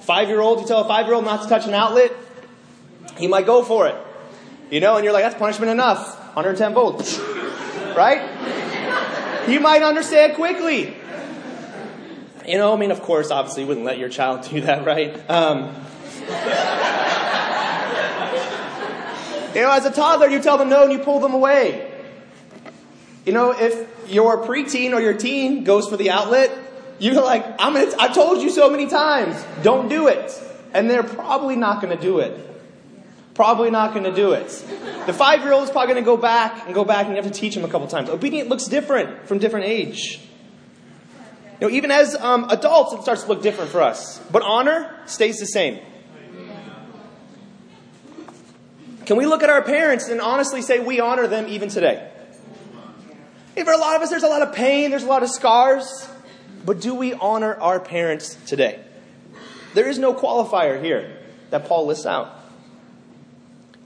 Five 0.00 0.28
year 0.28 0.40
old, 0.40 0.60
you 0.60 0.66
tell 0.66 0.80
a 0.80 0.88
five 0.88 1.06
year 1.06 1.14
old 1.14 1.24
not 1.24 1.42
to 1.42 1.48
touch 1.48 1.66
an 1.66 1.74
outlet, 1.74 2.12
he 3.18 3.26
might 3.26 3.46
go 3.46 3.62
for 3.62 3.86
it. 3.86 3.96
You 4.70 4.80
know, 4.80 4.96
and 4.96 5.04
you're 5.04 5.12
like, 5.12 5.24
that's 5.24 5.38
punishment 5.38 5.70
enough. 5.70 6.18
110 6.34 6.74
volts. 6.74 7.18
right? 7.96 9.48
You 9.48 9.60
might 9.60 9.82
understand 9.82 10.34
quickly. 10.34 10.96
You 12.46 12.58
know, 12.58 12.72
I 12.72 12.76
mean, 12.76 12.90
of 12.90 13.02
course, 13.02 13.30
obviously, 13.30 13.62
you 13.62 13.68
wouldn't 13.68 13.86
let 13.86 13.98
your 13.98 14.08
child 14.08 14.48
do 14.48 14.60
that, 14.62 14.84
right? 14.84 15.18
Um, 15.30 15.74
you 19.54 19.62
know, 19.62 19.70
as 19.70 19.86
a 19.86 19.90
toddler, 19.90 20.28
you 20.28 20.42
tell 20.42 20.58
them 20.58 20.68
no 20.68 20.84
and 20.84 20.92
you 20.92 20.98
pull 20.98 21.20
them 21.20 21.34
away. 21.34 21.92
You 23.24 23.32
know, 23.32 23.52
if 23.52 23.88
your 24.08 24.44
preteen 24.46 24.92
or 24.92 25.00
your 25.00 25.14
teen 25.14 25.64
goes 25.64 25.88
for 25.88 25.96
the 25.96 26.10
outlet, 26.10 26.56
you're 26.98 27.14
like, 27.14 27.44
I'm 27.58 27.74
gonna, 27.74 27.92
I've 27.98 28.14
told 28.14 28.42
you 28.42 28.50
so 28.50 28.70
many 28.70 28.86
times, 28.86 29.42
don't 29.62 29.88
do 29.88 30.08
it. 30.08 30.32
And 30.72 30.90
they're 30.90 31.02
probably 31.02 31.56
not 31.56 31.80
going 31.80 31.96
to 31.96 32.02
do 32.02 32.18
it. 32.18 32.38
Probably 33.34 33.70
not 33.70 33.92
going 33.92 34.04
to 34.04 34.14
do 34.14 34.32
it. 34.32 34.48
The 35.06 35.12
five 35.12 35.42
year 35.42 35.52
old 35.52 35.64
is 35.64 35.70
probably 35.70 35.92
going 35.92 36.04
to 36.04 36.06
go 36.06 36.16
back 36.16 36.66
and 36.66 36.74
go 36.74 36.84
back 36.84 37.06
and 37.06 37.16
you 37.16 37.22
have 37.22 37.30
to 37.30 37.38
teach 37.38 37.56
him 37.56 37.64
a 37.64 37.68
couple 37.68 37.86
times. 37.86 38.08
Obedient 38.08 38.48
looks 38.48 38.64
different 38.64 39.28
from 39.28 39.38
different 39.38 39.66
age. 39.66 40.20
You 41.60 41.68
know, 41.68 41.74
even 41.74 41.90
as 41.90 42.14
um, 42.14 42.46
adults, 42.50 42.92
it 42.92 43.02
starts 43.02 43.22
to 43.22 43.28
look 43.28 43.42
different 43.42 43.70
for 43.70 43.80
us. 43.80 44.18
But 44.30 44.42
honor 44.42 44.94
stays 45.06 45.38
the 45.38 45.46
same. 45.46 45.80
Can 49.06 49.16
we 49.16 49.24
look 49.24 49.42
at 49.42 49.50
our 49.50 49.62
parents 49.62 50.08
and 50.08 50.20
honestly 50.20 50.62
say 50.62 50.80
we 50.80 51.00
honor 51.00 51.26
them 51.26 51.46
even 51.48 51.68
today? 51.68 52.10
for 53.54 53.72
a 53.72 53.78
lot 53.78 53.96
of 53.96 54.02
us, 54.02 54.10
there's 54.10 54.22
a 54.22 54.28
lot 54.28 54.42
of 54.42 54.54
pain, 54.54 54.90
there's 54.90 55.04
a 55.04 55.08
lot 55.08 55.22
of 55.22 55.30
scars. 55.30 56.08
But 56.64 56.80
do 56.80 56.94
we 56.94 57.14
honor 57.14 57.54
our 57.54 57.80
parents 57.80 58.36
today? 58.46 58.80
There 59.72 59.88
is 59.88 59.98
no 59.98 60.12
qualifier 60.12 60.82
here 60.82 61.18
that 61.50 61.66
Paul 61.66 61.86
lists 61.86 62.04
out. 62.04 62.32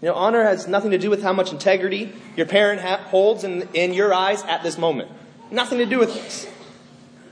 You 0.02 0.08
know, 0.08 0.14
honor 0.14 0.42
has 0.42 0.66
nothing 0.66 0.92
to 0.92 0.98
do 0.98 1.10
with 1.10 1.22
how 1.22 1.34
much 1.34 1.52
integrity 1.52 2.12
your 2.36 2.46
parent 2.46 2.80
ha- 2.80 3.04
holds 3.08 3.44
in, 3.44 3.68
in 3.74 3.92
your 3.92 4.14
eyes 4.14 4.42
at 4.44 4.62
this 4.62 4.78
moment. 4.78 5.10
Nothing 5.50 5.78
to 5.78 5.86
do 5.86 5.98
with 5.98 6.14
this. 6.14 6.48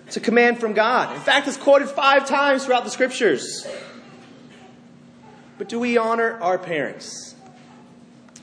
It's 0.06 0.16
a 0.16 0.20
command 0.20 0.60
from 0.60 0.74
God. 0.74 1.14
In 1.14 1.20
fact, 1.20 1.48
it's 1.48 1.56
quoted 1.56 1.88
five 1.88 2.26
times 2.26 2.66
throughout 2.66 2.84
the 2.84 2.90
scriptures. 2.90 3.66
But 5.56 5.68
do 5.68 5.78
we 5.78 5.96
honor 5.96 6.38
our 6.40 6.58
parents? 6.58 7.34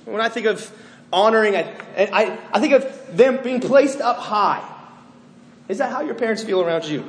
When 0.05 0.21
I 0.21 0.29
think 0.29 0.45
of 0.45 0.71
honoring, 1.11 1.55
I, 1.55 1.73
I, 1.97 2.39
I 2.53 2.59
think 2.59 2.73
of 2.73 3.17
them 3.17 3.41
being 3.43 3.59
placed 3.59 4.01
up 4.01 4.17
high. 4.17 4.63
Is 5.67 5.79
that 5.79 5.91
how 5.91 6.01
your 6.01 6.15
parents 6.15 6.43
feel 6.43 6.61
around 6.61 6.85
you? 6.85 7.03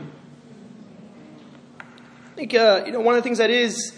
I 1.81 2.37
think, 2.37 2.55
uh, 2.55 2.83
you 2.87 2.93
know, 2.93 3.01
one 3.01 3.15
of 3.15 3.23
the 3.23 3.23
things 3.23 3.39
that 3.39 3.51
is 3.51 3.97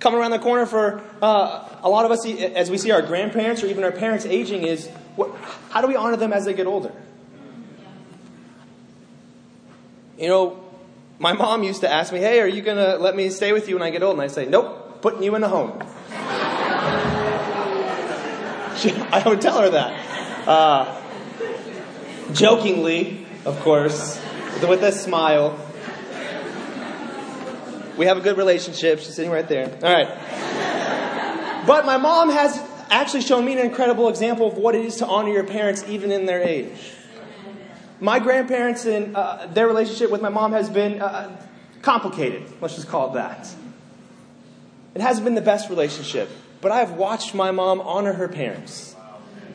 coming 0.00 0.20
around 0.20 0.30
the 0.30 0.38
corner 0.38 0.66
for 0.66 1.02
uh, 1.20 1.68
a 1.82 1.88
lot 1.88 2.04
of 2.04 2.10
us 2.10 2.26
as 2.26 2.70
we 2.70 2.78
see 2.78 2.90
our 2.90 3.02
grandparents 3.02 3.62
or 3.62 3.66
even 3.66 3.84
our 3.84 3.92
parents 3.92 4.24
aging 4.24 4.62
is 4.62 4.88
what, 5.16 5.34
how 5.70 5.80
do 5.80 5.88
we 5.88 5.96
honor 5.96 6.16
them 6.16 6.32
as 6.32 6.44
they 6.44 6.54
get 6.54 6.66
older? 6.66 6.92
You 10.18 10.28
know, 10.28 10.64
my 11.18 11.32
mom 11.32 11.62
used 11.62 11.80
to 11.80 11.90
ask 11.90 12.12
me, 12.12 12.20
hey, 12.20 12.40
are 12.40 12.46
you 12.46 12.62
going 12.62 12.76
to 12.76 12.96
let 12.96 13.16
me 13.16 13.30
stay 13.30 13.52
with 13.52 13.68
you 13.68 13.74
when 13.76 13.82
I 13.82 13.90
get 13.90 14.02
old? 14.02 14.14
And 14.14 14.22
I 14.22 14.28
say, 14.28 14.46
nope, 14.46 15.02
putting 15.02 15.22
you 15.22 15.34
in 15.34 15.42
a 15.42 15.48
home. 15.48 15.82
I 19.12 19.22
would 19.26 19.40
tell 19.40 19.60
her 19.60 19.70
that. 19.70 20.48
Uh, 20.48 21.02
jokingly, 22.32 23.26
of 23.44 23.58
course, 23.60 24.20
with, 24.54 24.68
with 24.68 24.82
a 24.84 24.92
smile. 24.92 25.58
We 27.96 28.06
have 28.06 28.18
a 28.18 28.20
good 28.20 28.36
relationship. 28.36 29.00
She's 29.00 29.14
sitting 29.14 29.30
right 29.30 29.48
there. 29.48 29.66
All 29.82 29.92
right. 29.92 31.66
But 31.66 31.86
my 31.86 31.96
mom 31.96 32.30
has 32.30 32.62
actually 32.88 33.22
shown 33.22 33.44
me 33.44 33.52
an 33.52 33.58
incredible 33.58 34.08
example 34.08 34.46
of 34.46 34.54
what 34.54 34.74
it 34.74 34.84
is 34.84 34.96
to 34.96 35.06
honor 35.06 35.30
your 35.30 35.44
parents 35.44 35.84
even 35.88 36.12
in 36.12 36.26
their 36.26 36.40
age. 36.40 36.92
My 38.00 38.20
grandparents 38.20 38.86
and 38.86 39.16
uh, 39.16 39.46
their 39.46 39.66
relationship 39.66 40.10
with 40.10 40.22
my 40.22 40.28
mom 40.28 40.52
has 40.52 40.70
been 40.70 41.02
uh, 41.02 41.36
complicated. 41.82 42.44
Let's 42.60 42.76
just 42.76 42.88
call 42.88 43.10
it 43.10 43.14
that. 43.14 43.52
It 44.94 45.00
hasn't 45.00 45.24
been 45.24 45.34
the 45.34 45.40
best 45.40 45.68
relationship, 45.68 46.30
but 46.60 46.72
I 46.72 46.78
have 46.78 46.92
watched 46.92 47.34
my 47.34 47.50
mom 47.50 47.80
honor 47.80 48.14
her 48.14 48.28
parents, 48.28 48.96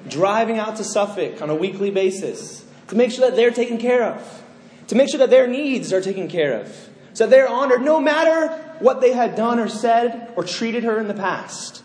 driving 0.07 0.57
out 0.57 0.77
to 0.77 0.83
Suffolk 0.83 1.41
on 1.41 1.49
a 1.49 1.55
weekly 1.55 1.91
basis 1.91 2.65
to 2.87 2.95
make 2.95 3.11
sure 3.11 3.29
that 3.29 3.35
they're 3.35 3.51
taken 3.51 3.77
care 3.77 4.03
of, 4.03 4.43
to 4.87 4.95
make 4.95 5.09
sure 5.09 5.19
that 5.19 5.29
their 5.29 5.47
needs 5.47 5.91
are 5.91 6.01
taken 6.01 6.27
care 6.27 6.59
of, 6.59 6.89
so 7.13 7.27
they're 7.27 7.47
honored 7.47 7.81
no 7.81 7.99
matter 7.99 8.47
what 8.79 9.01
they 9.01 9.13
had 9.13 9.35
done 9.35 9.59
or 9.59 9.69
said 9.69 10.33
or 10.35 10.43
treated 10.43 10.83
her 10.83 10.99
in 10.99 11.07
the 11.07 11.13
past. 11.13 11.83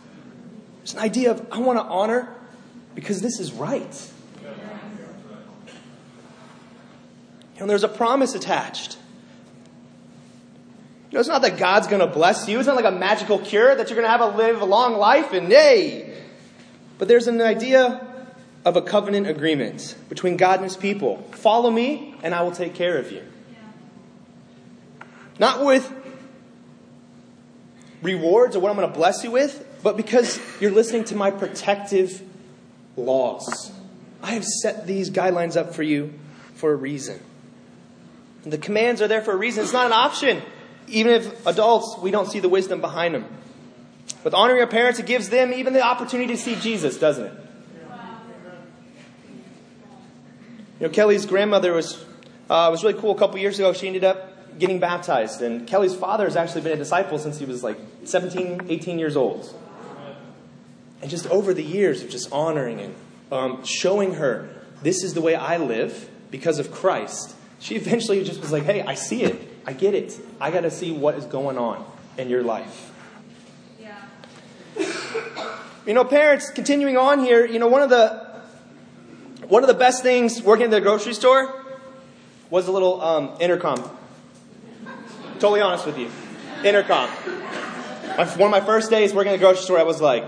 It's 0.83 0.95
an 0.95 1.01
idea 1.01 1.31
of, 1.31 1.47
I 1.53 1.59
want 1.59 1.79
to 1.79 1.85
honor 1.85 2.35
because 2.95 3.21
this 3.21 3.39
is 3.39 3.53
right. 3.53 4.13
Know, 7.61 7.67
there's 7.67 7.85
a 7.85 7.89
promise 7.89 8.35
attached. 8.35 8.98
You 11.11 11.17
know, 11.17 11.21
it's 11.21 11.29
not 11.29 11.43
that 11.43 11.57
God's 11.57 11.87
going 11.87 12.01
to 12.01 12.07
bless 12.07 12.49
you. 12.49 12.59
It's 12.59 12.67
not 12.67 12.77
like 12.77 12.85
a 12.85 12.91
magical 12.91 13.39
cure 13.39 13.75
that 13.75 13.89
you're 13.89 13.97
going 13.97 14.07
to 14.07 14.11
have 14.11 14.21
a 14.21 14.37
live 14.37 14.61
a 14.61 14.67
long 14.67 14.99
life 14.99 15.33
and 15.33 15.51
yay. 15.51 16.15
But 16.99 17.09
there's 17.09 17.29
an 17.29 17.41
idea 17.41 18.07
of 18.65 18.77
a 18.77 18.83
covenant 18.83 19.27
agreement 19.27 19.97
between 20.11 20.37
God 20.37 20.57
and 20.57 20.65
his 20.65 20.77
people. 20.77 21.23
Follow 21.33 21.71
me 21.71 22.15
and 22.23 22.35
I 22.35 22.43
will 22.43 22.53
take 22.53 22.75
care 22.75 22.99
of 22.99 23.11
you. 23.11 23.23
Not 25.39 25.65
with 25.65 25.91
rewards 28.03 28.55
or 28.55 28.61
what 28.61 28.71
I'm 28.71 28.77
going 28.77 28.89
to 28.89 28.95
bless 28.95 29.25
you 29.25 29.31
with, 29.31 29.65
but 29.83 29.97
because 29.97 30.39
you're 30.61 30.73
listening 30.73 31.05
to 31.05 31.17
my 31.17 31.31
protective 31.31 32.23
laws. 32.97 33.73
I 34.23 34.33
have 34.33 34.45
set 34.45 34.87
these 34.87 35.11
guidelines 35.11 35.57
up 35.57 35.75
for 35.75 35.83
you 35.83 36.13
for 36.55 36.73
a 36.73 36.77
reason. 36.77 37.21
The 38.43 38.59
commands 38.59 39.01
are 39.01 39.09
there 39.09 39.23
for 39.23 39.33
a 39.33 39.37
reason. 39.37 39.63
It's 39.63 39.73
not 39.73 39.87
an 39.87 39.93
option. 39.93 40.43
Even 40.89 41.13
if 41.13 41.47
adults, 41.47 41.97
we 42.01 42.11
don't 42.11 42.31
see 42.31 42.41
the 42.41 42.49
wisdom 42.49 42.81
behind 42.81 43.15
them. 43.15 43.25
With 44.25 44.35
honoring 44.35 44.61
our 44.61 44.67
parents, 44.67 44.99
it 44.99 45.07
gives 45.07 45.29
them 45.29 45.53
even 45.53 45.73
the 45.73 45.83
opportunity 45.83 46.35
to 46.35 46.39
see 46.39 46.57
Jesus, 46.57 46.99
doesn't 46.99 47.27
it? 47.27 47.33
You 50.81 50.87
know, 50.87 50.93
Kelly's 50.93 51.27
grandmother 51.27 51.73
was, 51.73 52.05
uh, 52.49 52.69
was 52.71 52.85
really 52.85 52.99
cool. 53.01 53.11
A 53.11 53.19
couple 53.19 53.39
years 53.39 53.59
ago, 53.59 53.73
she 53.73 53.87
ended 53.87 54.05
up 54.05 54.59
getting 54.59 54.79
baptized. 54.79 55.43
And 55.43 55.67
Kelly's 55.67 55.95
father 55.95 56.25
has 56.25 56.37
actually 56.37 56.61
been 56.61 56.73
a 56.73 56.77
disciple 56.77 57.19
since 57.19 57.39
he 57.39 57.45
was 57.45 57.65
like 57.65 57.79
17, 58.05 58.67
18 58.69 58.99
years 58.99 59.17
old. 59.17 59.53
And 61.03 61.11
just 61.11 61.27
over 61.29 61.53
the 61.55 61.63
years 61.63 62.03
of 62.03 62.11
just 62.11 62.33
honoring 62.33 62.81
and 62.81 62.95
um, 63.31 63.65
showing 63.65 64.15
her, 64.15 64.49
this 64.83 65.03
is 65.03 65.15
the 65.15 65.21
way 65.21 65.35
I 65.35 65.57
live 65.57 66.09
because 66.31 66.59
of 66.59 66.71
Christ 66.73 67.35
she 67.61 67.75
eventually 67.77 68.25
just 68.25 68.41
was 68.41 68.53
like, 68.53 68.65
hey, 68.65 68.83
I 68.83 68.95
see 68.95 69.23
it. 69.23 69.48
I 69.69 69.75
get 69.75 69.95
it. 69.95 70.19
I 70.41 70.51
got 70.51 70.63
to 70.63 70.71
see 70.71 70.93
what 70.93 71.17
is 71.17 71.27
going 71.27 71.59
on 71.59 71.85
in 72.17 72.31
your 72.31 72.43
life. 72.43 72.91
Yeah. 73.79 74.01
You 75.85 75.93
know, 75.93 76.05
parents, 76.05 76.49
continuing 76.49 76.97
on 76.97 77.23
here, 77.23 77.45
you 77.45 77.59
know, 77.59 77.69
one 77.69 77.83
of 77.83 77.91
the 77.91 78.27
one 79.47 79.63
of 79.63 79.69
the 79.69 79.75
best 79.75 80.03
things 80.03 80.41
working 80.41 80.65
at 80.65 80.71
the 80.71 80.81
grocery 80.81 81.13
store 81.13 81.67
was 82.49 82.67
a 82.67 82.73
little 82.73 83.03
um, 83.03 83.37
intercom. 83.41 83.79
Totally 85.35 85.61
honest 85.61 85.85
with 85.85 85.99
you, 85.99 86.11
intercom. 86.65 87.11
My, 88.17 88.25
one 88.25 88.47
of 88.47 88.51
my 88.51 88.63
first 88.63 88.89
days 88.89 89.13
working 89.13 89.35
at 89.35 89.37
the 89.37 89.45
grocery 89.45 89.65
store, 89.65 89.79
I 89.79 89.83
was 89.83 90.01
like, 90.01 90.25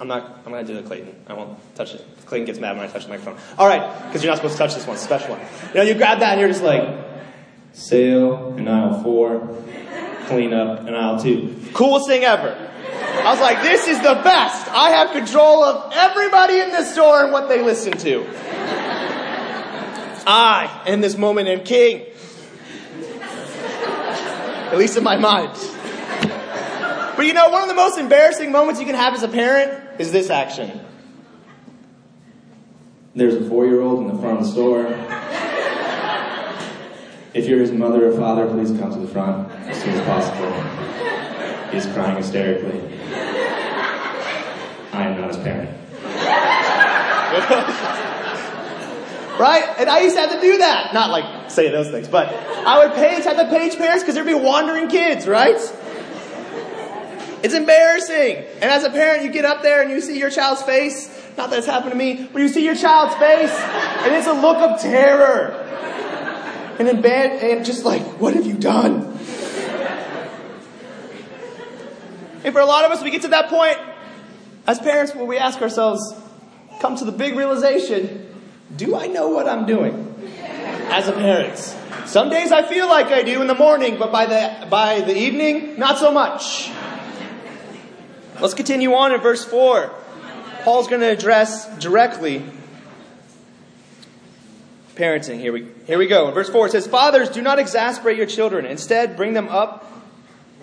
I'm 0.00 0.08
not. 0.08 0.40
I'm 0.44 0.50
gonna 0.50 0.64
do 0.64 0.78
it, 0.78 0.86
Clayton. 0.86 1.14
I 1.28 1.34
won't 1.34 1.60
touch 1.76 1.94
it. 1.94 2.04
Clayton 2.26 2.46
gets 2.46 2.58
mad 2.58 2.76
when 2.76 2.84
I 2.84 2.90
touch 2.90 3.04
the 3.04 3.10
microphone. 3.10 3.38
All 3.56 3.68
right, 3.68 4.04
because 4.08 4.24
you're 4.24 4.32
not 4.32 4.38
supposed 4.38 4.54
to 4.54 4.58
touch 4.58 4.74
this 4.74 4.84
one, 4.84 4.96
special 4.96 5.36
one. 5.36 5.40
You 5.68 5.74
know, 5.74 5.82
you 5.82 5.94
grab 5.94 6.18
that 6.18 6.32
and 6.32 6.40
you're 6.40 6.50
just 6.50 6.64
like, 6.64 7.13
sale 7.74 8.54
in 8.56 8.66
aisle 8.68 9.02
four, 9.02 9.62
clean 10.26 10.54
up 10.54 10.86
in 10.86 10.94
aisle 10.94 11.20
two. 11.20 11.54
Coolest 11.74 12.08
thing 12.08 12.24
ever. 12.24 12.70
I 12.86 13.30
was 13.30 13.40
like, 13.40 13.62
this 13.62 13.86
is 13.88 13.98
the 13.98 14.20
best. 14.24 14.68
I 14.68 14.90
have 14.90 15.10
control 15.12 15.62
of 15.62 15.92
everybody 15.92 16.60
in 16.60 16.70
this 16.70 16.92
store 16.92 17.24
and 17.24 17.32
what 17.32 17.48
they 17.48 17.62
listen 17.62 17.92
to. 17.98 18.24
I, 20.26 20.84
in 20.86 21.00
this 21.00 21.18
moment, 21.18 21.48
am 21.48 21.64
king. 21.64 22.06
At 24.70 24.78
least 24.78 24.96
in 24.96 25.04
my 25.04 25.16
mind. 25.16 25.52
But 27.16 27.26
you 27.26 27.34
know, 27.34 27.48
one 27.50 27.62
of 27.62 27.68
the 27.68 27.74
most 27.74 27.98
embarrassing 27.98 28.50
moments 28.50 28.80
you 28.80 28.86
can 28.86 28.94
have 28.94 29.14
as 29.14 29.22
a 29.22 29.28
parent 29.28 30.00
is 30.00 30.10
this 30.10 30.30
action. 30.30 30.80
There's 33.14 33.34
a 33.34 33.48
four 33.48 33.66
year 33.66 33.80
old 33.80 34.00
in 34.00 34.14
the 34.14 34.20
front 34.20 34.40
of 34.40 34.46
the 34.46 34.50
store. 34.50 34.86
If 37.34 37.48
you're 37.48 37.58
his 37.58 37.72
mother 37.72 38.08
or 38.08 38.16
father, 38.16 38.46
please 38.46 38.70
come 38.78 38.92
to 38.92 38.98
the 38.98 39.08
front 39.08 39.50
as 39.66 39.82
soon 39.82 39.94
as 39.94 40.06
possible. 40.06 40.52
He's 41.72 41.84
crying 41.92 42.16
hysterically. 42.16 42.80
I 44.92 45.08
am 45.08 45.20
not 45.20 45.34
his 45.34 45.38
parent. 45.38 45.70
right? 49.40 49.64
And 49.78 49.90
I 49.90 50.02
used 50.02 50.14
to 50.14 50.20
have 50.20 50.30
to 50.30 50.40
do 50.40 50.58
that. 50.58 50.94
Not 50.94 51.10
like 51.10 51.50
say 51.50 51.70
those 51.70 51.90
things, 51.90 52.06
but 52.06 52.28
I 52.28 52.86
would 52.86 52.94
page, 52.94 53.24
have 53.24 53.36
to 53.36 53.48
page 53.48 53.76
parents 53.76 54.04
because 54.04 54.14
there'd 54.14 54.24
be 54.24 54.34
wandering 54.34 54.86
kids, 54.86 55.26
right? 55.26 55.58
It's 57.42 57.54
embarrassing. 57.54 58.44
And 58.62 58.64
as 58.64 58.84
a 58.84 58.90
parent, 58.90 59.24
you 59.24 59.30
get 59.30 59.44
up 59.44 59.62
there 59.62 59.82
and 59.82 59.90
you 59.90 60.00
see 60.00 60.20
your 60.20 60.30
child's 60.30 60.62
face. 60.62 61.08
Not 61.36 61.50
that 61.50 61.58
it's 61.58 61.66
happened 61.66 61.90
to 61.90 61.98
me, 61.98 62.28
but 62.32 62.42
you 62.42 62.48
see 62.48 62.64
your 62.64 62.76
child's 62.76 63.16
face 63.16 63.50
and 63.50 64.14
it's 64.14 64.28
a 64.28 64.32
look 64.32 64.58
of 64.58 64.80
terror. 64.80 65.63
And 66.78 66.88
then 66.88 67.00
bad, 67.00 67.42
and 67.42 67.64
just 67.64 67.84
like, 67.84 68.02
what 68.20 68.34
have 68.34 68.46
you 68.46 68.54
done? 68.54 69.16
And 72.44 72.52
for 72.52 72.60
a 72.60 72.66
lot 72.66 72.84
of 72.84 72.90
us, 72.90 73.02
we 73.02 73.10
get 73.10 73.22
to 73.22 73.28
that 73.28 73.48
point 73.48 73.78
as 74.66 74.78
parents 74.78 75.14
where 75.14 75.24
we 75.24 75.38
ask 75.38 75.60
ourselves, 75.62 76.14
come 76.80 76.96
to 76.96 77.04
the 77.04 77.12
big 77.12 77.36
realization, 77.36 78.34
do 78.74 78.96
I 78.96 79.06
know 79.06 79.28
what 79.28 79.48
I'm 79.48 79.66
doing 79.66 80.14
as 80.88 81.08
a 81.08 81.12
parent? 81.12 81.58
Some 82.06 82.28
days 82.28 82.52
I 82.52 82.62
feel 82.62 82.86
like 82.86 83.06
I 83.06 83.22
do 83.22 83.40
in 83.40 83.46
the 83.46 83.54
morning, 83.54 83.98
but 83.98 84.12
by 84.12 84.26
the, 84.26 84.66
by 84.68 85.00
the 85.00 85.16
evening, 85.16 85.78
not 85.78 85.98
so 85.98 86.12
much. 86.12 86.70
Let's 88.40 88.54
continue 88.54 88.92
on 88.94 89.12
in 89.14 89.20
verse 89.20 89.44
4. 89.44 89.90
Paul's 90.62 90.88
going 90.88 91.00
to 91.00 91.10
address 91.10 91.66
directly 91.78 92.44
parenting. 94.94 95.40
Here 95.40 95.52
we, 95.52 95.68
here 95.86 95.98
we 95.98 96.06
go. 96.06 96.30
Verse 96.30 96.48
4 96.48 96.66
it 96.66 96.72
says, 96.72 96.86
Fathers, 96.86 97.28
do 97.28 97.42
not 97.42 97.58
exasperate 97.58 98.16
your 98.16 98.26
children. 98.26 98.66
Instead, 98.66 99.16
bring 99.16 99.32
them 99.34 99.48
up 99.48 99.90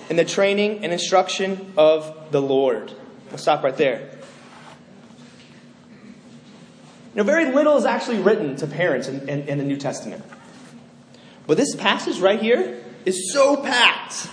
in 0.10 0.16
the 0.16 0.26
training 0.26 0.84
and 0.84 0.92
instruction 0.92 1.74
of 1.78 2.32
the 2.32 2.42
Lord. 2.42 2.94
We'll 3.30 3.38
stop 3.38 3.64
right 3.64 3.76
there. 3.76 4.10
Know, 7.14 7.24
very 7.24 7.52
little 7.54 7.78
is 7.78 7.86
actually 7.86 8.20
written 8.20 8.56
to 8.58 8.68
parents 8.68 9.08
in, 9.08 9.28
in, 9.28 9.42
in 9.48 9.58
the 9.58 9.66
New 9.66 9.76
Testament. 9.76 10.24
But 11.46 11.58
this 11.58 11.76
passage 11.76 12.20
right 12.20 12.42
here 12.42 12.82
is 13.06 13.34
so 13.34 13.58
packed. 13.58 14.30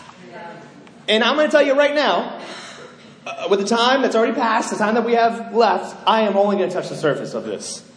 And 1.08 1.24
I'm 1.24 1.36
going 1.36 1.48
to 1.48 1.50
tell 1.50 1.64
you 1.64 1.74
right 1.74 1.94
now, 1.94 2.40
uh, 3.26 3.48
with 3.50 3.60
the 3.60 3.66
time 3.66 4.02
that's 4.02 4.14
already 4.14 4.34
passed, 4.34 4.70
the 4.70 4.76
time 4.76 4.94
that 4.94 5.04
we 5.04 5.14
have 5.14 5.54
left, 5.54 5.96
I 6.06 6.22
am 6.22 6.36
only 6.36 6.56
going 6.56 6.68
to 6.68 6.74
touch 6.74 6.88
the 6.88 6.96
surface 6.96 7.34
of 7.34 7.44
this. 7.44 7.87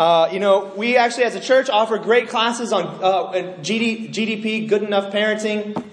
Uh, 0.00 0.30
you 0.32 0.40
know, 0.40 0.72
we 0.78 0.96
actually, 0.96 1.24
as 1.24 1.34
a 1.34 1.40
church, 1.40 1.68
offer 1.68 1.98
great 1.98 2.30
classes 2.30 2.72
on 2.72 2.86
uh, 3.04 3.32
GD, 3.60 4.08
GDP, 4.08 4.66
good 4.66 4.82
enough 4.82 5.12
parenting. 5.12 5.84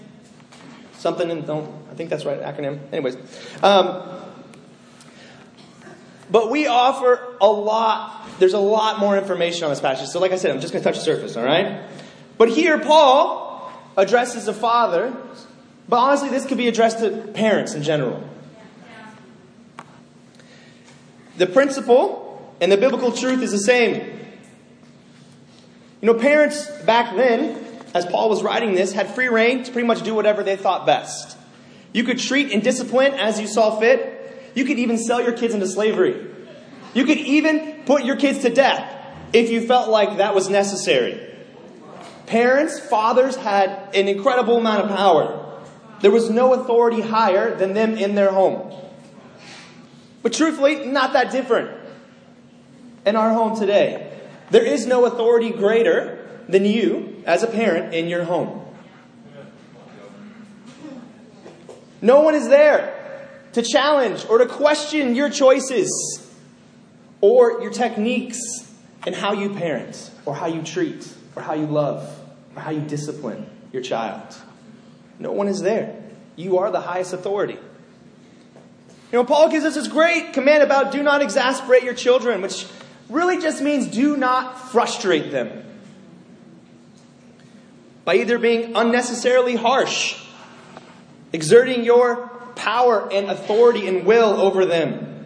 Something, 0.94 1.30
in, 1.30 1.44
I 1.44 1.94
think 1.96 2.10
that's 2.10 2.24
right, 2.24 2.42
acronym. 2.42 2.80
Anyways. 2.94 3.18
Um, 3.62 4.02
but 6.32 6.50
we 6.50 6.68
offer 6.68 7.36
a 7.42 7.48
lot, 7.48 8.30
there's 8.40 8.54
a 8.54 8.60
lot 8.60 8.98
more 8.98 9.18
information 9.18 9.66
on 9.66 9.72
this 9.72 9.82
passage. 9.82 10.08
So, 10.08 10.22
like 10.22 10.32
I 10.32 10.38
said, 10.38 10.52
I'm 10.52 10.62
just 10.62 10.72
going 10.72 10.82
to 10.82 10.90
touch 10.90 11.00
the 11.00 11.04
surface, 11.04 11.36
all 11.36 11.44
right? 11.44 11.82
But 12.38 12.48
here, 12.48 12.80
Paul 12.80 13.74
addresses 13.98 14.46
the 14.46 14.54
father, 14.54 15.14
but 15.90 15.98
honestly, 15.98 16.30
this 16.30 16.46
could 16.46 16.58
be 16.58 16.70
addressed 16.70 17.00
to 17.00 17.12
parents 17.34 17.74
in 17.74 17.84
general. 17.84 18.24
The 21.36 21.48
principle 21.48 22.27
and 22.60 22.72
the 22.72 22.78
biblical 22.78 23.12
truth 23.12 23.42
is 23.42 23.52
the 23.52 23.60
same. 23.60 24.18
You 26.02 26.14
know, 26.14 26.20
parents 26.20 26.70
back 26.84 27.16
then, 27.16 27.64
as 27.94 28.06
Paul 28.06 28.30
was 28.30 28.44
writing 28.44 28.76
this, 28.76 28.94
had 28.94 29.14
free 29.14 29.28
reign 29.28 29.64
to 29.64 29.72
pretty 29.72 29.88
much 29.88 30.04
do 30.04 30.14
whatever 30.14 30.44
they 30.44 30.56
thought 30.56 30.86
best. 30.86 31.38
You 31.94 32.04
could 32.04 32.20
treat 32.20 32.52
and 32.52 32.62
discipline 32.62 33.14
as 33.14 33.40
you 33.40 33.48
saw 33.48 33.80
fit. 33.80 34.52
You 34.56 34.66
could 34.66 34.80
even 34.80 34.98
sell 34.98 35.22
your 35.22 35.34
kids 35.34 35.54
into 35.54 35.68
slavery. 35.68 36.28
You 36.94 37.06
could 37.06 37.18
even 37.18 37.84
put 37.86 38.06
your 38.06 38.16
kids 38.16 38.40
to 38.40 38.50
death 38.50 38.94
if 39.34 39.50
you 39.50 39.66
felt 39.66 39.90
like 39.90 40.18
that 40.18 40.36
was 40.36 40.50
necessary. 40.50 41.24
Parents, 42.28 42.80
fathers 42.80 43.36
had 43.36 43.96
an 43.96 44.08
incredible 44.08 44.58
amount 44.58 44.86
of 44.86 44.96
power. 44.96 45.62
There 46.02 46.12
was 46.12 46.30
no 46.30 46.54
authority 46.54 47.02
higher 47.02 47.56
than 47.56 47.74
them 47.74 47.96
in 47.96 48.16
their 48.16 48.32
home. 48.32 48.74
But 50.22 50.34
truthfully, 50.34 50.86
not 50.86 51.14
that 51.14 51.32
different 51.32 51.77
in 53.08 53.16
our 53.16 53.32
home 53.32 53.58
today. 53.58 54.12
There 54.52 54.66
is 54.66 54.86
no 54.86 55.06
authority 55.06 55.50
greater 55.50 56.28
than 56.50 56.66
you 56.66 57.24
as 57.26 57.42
a 57.42 57.48
parent 57.48 57.94
in 57.94 58.10
your 58.10 58.26
home. 58.26 58.66
No 62.02 62.22
one 62.22 62.36
is 62.36 62.50
there 62.50 63.30
to 63.54 63.62
challenge 63.62 64.26
or 64.30 64.40
to 64.40 64.46
question 64.46 65.16
your 65.16 65.30
choices 65.30 65.90
or 67.22 67.62
your 67.62 67.72
techniques 67.72 68.40
and 69.06 69.16
how 69.16 69.32
you 69.32 69.54
parent 69.54 70.12
or 70.26 70.36
how 70.36 70.48
you 70.48 70.62
treat 70.62 71.12
or 71.36 71.42
how 71.42 71.54
you 71.54 71.66
love 71.66 72.14
or 72.56 72.62
how 72.62 72.72
you 72.72 72.82
discipline 72.82 73.50
your 73.72 73.82
child. 73.82 74.36
No 75.18 75.32
one 75.32 75.48
is 75.48 75.62
there. 75.62 76.04
You 76.36 76.58
are 76.58 76.72
the 76.72 76.82
highest 76.82 77.14
authority. 77.14 77.58
You 79.12 79.20
know, 79.20 79.24
Paul 79.24 79.50
gives 79.50 79.64
us 79.64 79.76
this 79.76 79.88
great 79.88 80.34
command 80.34 80.62
about 80.62 80.92
do 80.92 81.02
not 81.02 81.22
exasperate 81.22 81.84
your 81.84 81.94
children, 81.94 82.42
which 82.42 82.68
really 83.10 83.42
just 83.42 83.62
means 83.62 83.88
do 83.88 84.18
not 84.18 84.72
frustrate 84.72 85.32
them. 85.32 85.64
By 88.06 88.16
either 88.16 88.38
being 88.38 88.76
unnecessarily 88.76 89.56
harsh, 89.56 90.24
exerting 91.34 91.84
your 91.84 92.28
power 92.56 93.12
and 93.12 93.30
authority 93.30 93.88
and 93.88 94.06
will 94.06 94.40
over 94.40 94.66
them. 94.66 95.26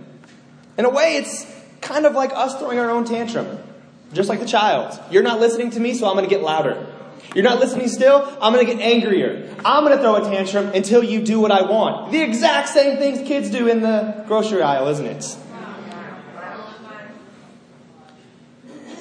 In 0.78 0.86
a 0.86 0.89
way, 0.89 1.17
it's 1.17 1.46
kind 1.82 2.06
of 2.06 2.13
like 2.13 2.32
us 2.34 2.58
throwing 2.58 2.80
our 2.80 2.89
own 2.89 3.06
tantrum, 3.06 3.60
just 4.13 4.30
like 4.30 4.39
the 4.39 4.48
child. 4.48 5.00
You're 5.12 5.24
not 5.24 5.39
listening 5.39 5.72
to 5.72 5.80
me, 5.80 5.94
so 5.94 6.08
I'm 6.08 6.15
going 6.15 6.28
to 6.28 6.30
get 6.30 6.44
louder. 6.44 6.88
You're 7.36 7.44
not 7.44 7.60
listening 7.60 7.88
still? 7.88 8.26
I'm 8.41 8.54
going 8.54 8.65
to 8.65 8.74
get 8.74 8.82
angrier. 8.82 9.56
I'm 9.63 9.86
going 9.86 9.96
to 9.96 10.04
throw 10.04 10.15
a 10.15 10.22
tantrum 10.22 10.67
until 10.74 11.04
you 11.04 11.22
do 11.22 11.39
what 11.39 11.52
I 11.52 11.62
want. 11.62 12.12
The 12.12 12.22
exact 12.22 12.70
same 12.70 12.98
things 12.98 13.26
kids 13.28 13.50
do 13.50 13.67
in 13.67 13.82
the 13.82 14.24
grocery 14.28 14.62
aisle, 14.62 14.88
isn't 14.89 15.06
it? 15.06 15.38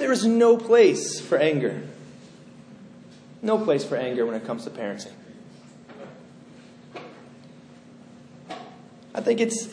There 0.01 0.11
is 0.11 0.25
no 0.25 0.57
place 0.57 1.21
for 1.21 1.37
anger. 1.37 1.83
No 3.43 3.59
place 3.59 3.85
for 3.85 3.97
anger 3.97 4.25
when 4.25 4.35
it 4.35 4.47
comes 4.47 4.65
to 4.65 4.71
parenting. 4.71 5.13
I 9.15 9.21
think 9.21 9.41
it's, 9.41 9.69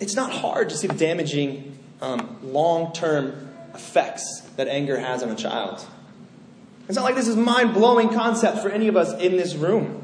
it's 0.00 0.14
not 0.14 0.32
hard 0.32 0.70
to 0.70 0.76
see 0.78 0.86
the 0.86 0.94
damaging 0.94 1.78
um, 2.00 2.38
long 2.42 2.94
term 2.94 3.50
effects 3.74 4.40
that 4.56 4.66
anger 4.66 4.98
has 4.98 5.22
on 5.22 5.28
a 5.28 5.36
child. 5.36 5.84
It's 6.88 6.96
not 6.96 7.04
like 7.04 7.14
this 7.14 7.28
is 7.28 7.36
mind 7.36 7.74
blowing 7.74 8.08
concept 8.08 8.60
for 8.60 8.70
any 8.70 8.88
of 8.88 8.96
us 8.96 9.12
in 9.20 9.36
this 9.36 9.54
room. 9.54 10.02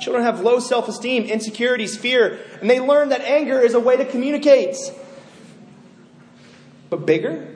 Children 0.00 0.24
have 0.24 0.40
low 0.40 0.58
self 0.58 0.88
esteem, 0.88 1.24
insecurities, 1.24 1.98
fear, 1.98 2.40
and 2.62 2.70
they 2.70 2.80
learn 2.80 3.10
that 3.10 3.20
anger 3.20 3.60
is 3.60 3.74
a 3.74 3.80
way 3.80 3.98
to 3.98 4.06
communicate. 4.06 4.76
But 6.88 7.04
bigger? 7.04 7.52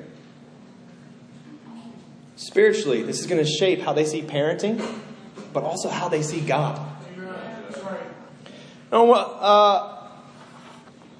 Spiritually, 2.36 3.02
this 3.02 3.18
is 3.18 3.26
going 3.26 3.42
to 3.42 3.50
shape 3.50 3.80
how 3.80 3.94
they 3.94 4.04
see 4.04 4.20
parenting, 4.20 5.00
but 5.54 5.64
also 5.64 5.88
how 5.88 6.08
they 6.08 6.22
see 6.22 6.40
God. 6.40 6.78
Now, 8.92 9.10
uh, 9.10 10.08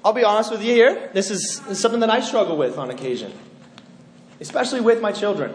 I'll 0.05 0.13
be 0.13 0.23
honest 0.23 0.51
with 0.51 0.63
you 0.63 0.73
here. 0.73 1.09
This 1.13 1.31
is, 1.31 1.61
something 1.79 2.01
that 2.01 2.11
I 2.11 2.21
struggle 2.21 2.55
with 2.55 2.77
on 2.77 2.91
occasion, 2.91 3.33
especially 4.39 4.79
with 4.79 5.01
my 5.01 5.11
children. 5.11 5.53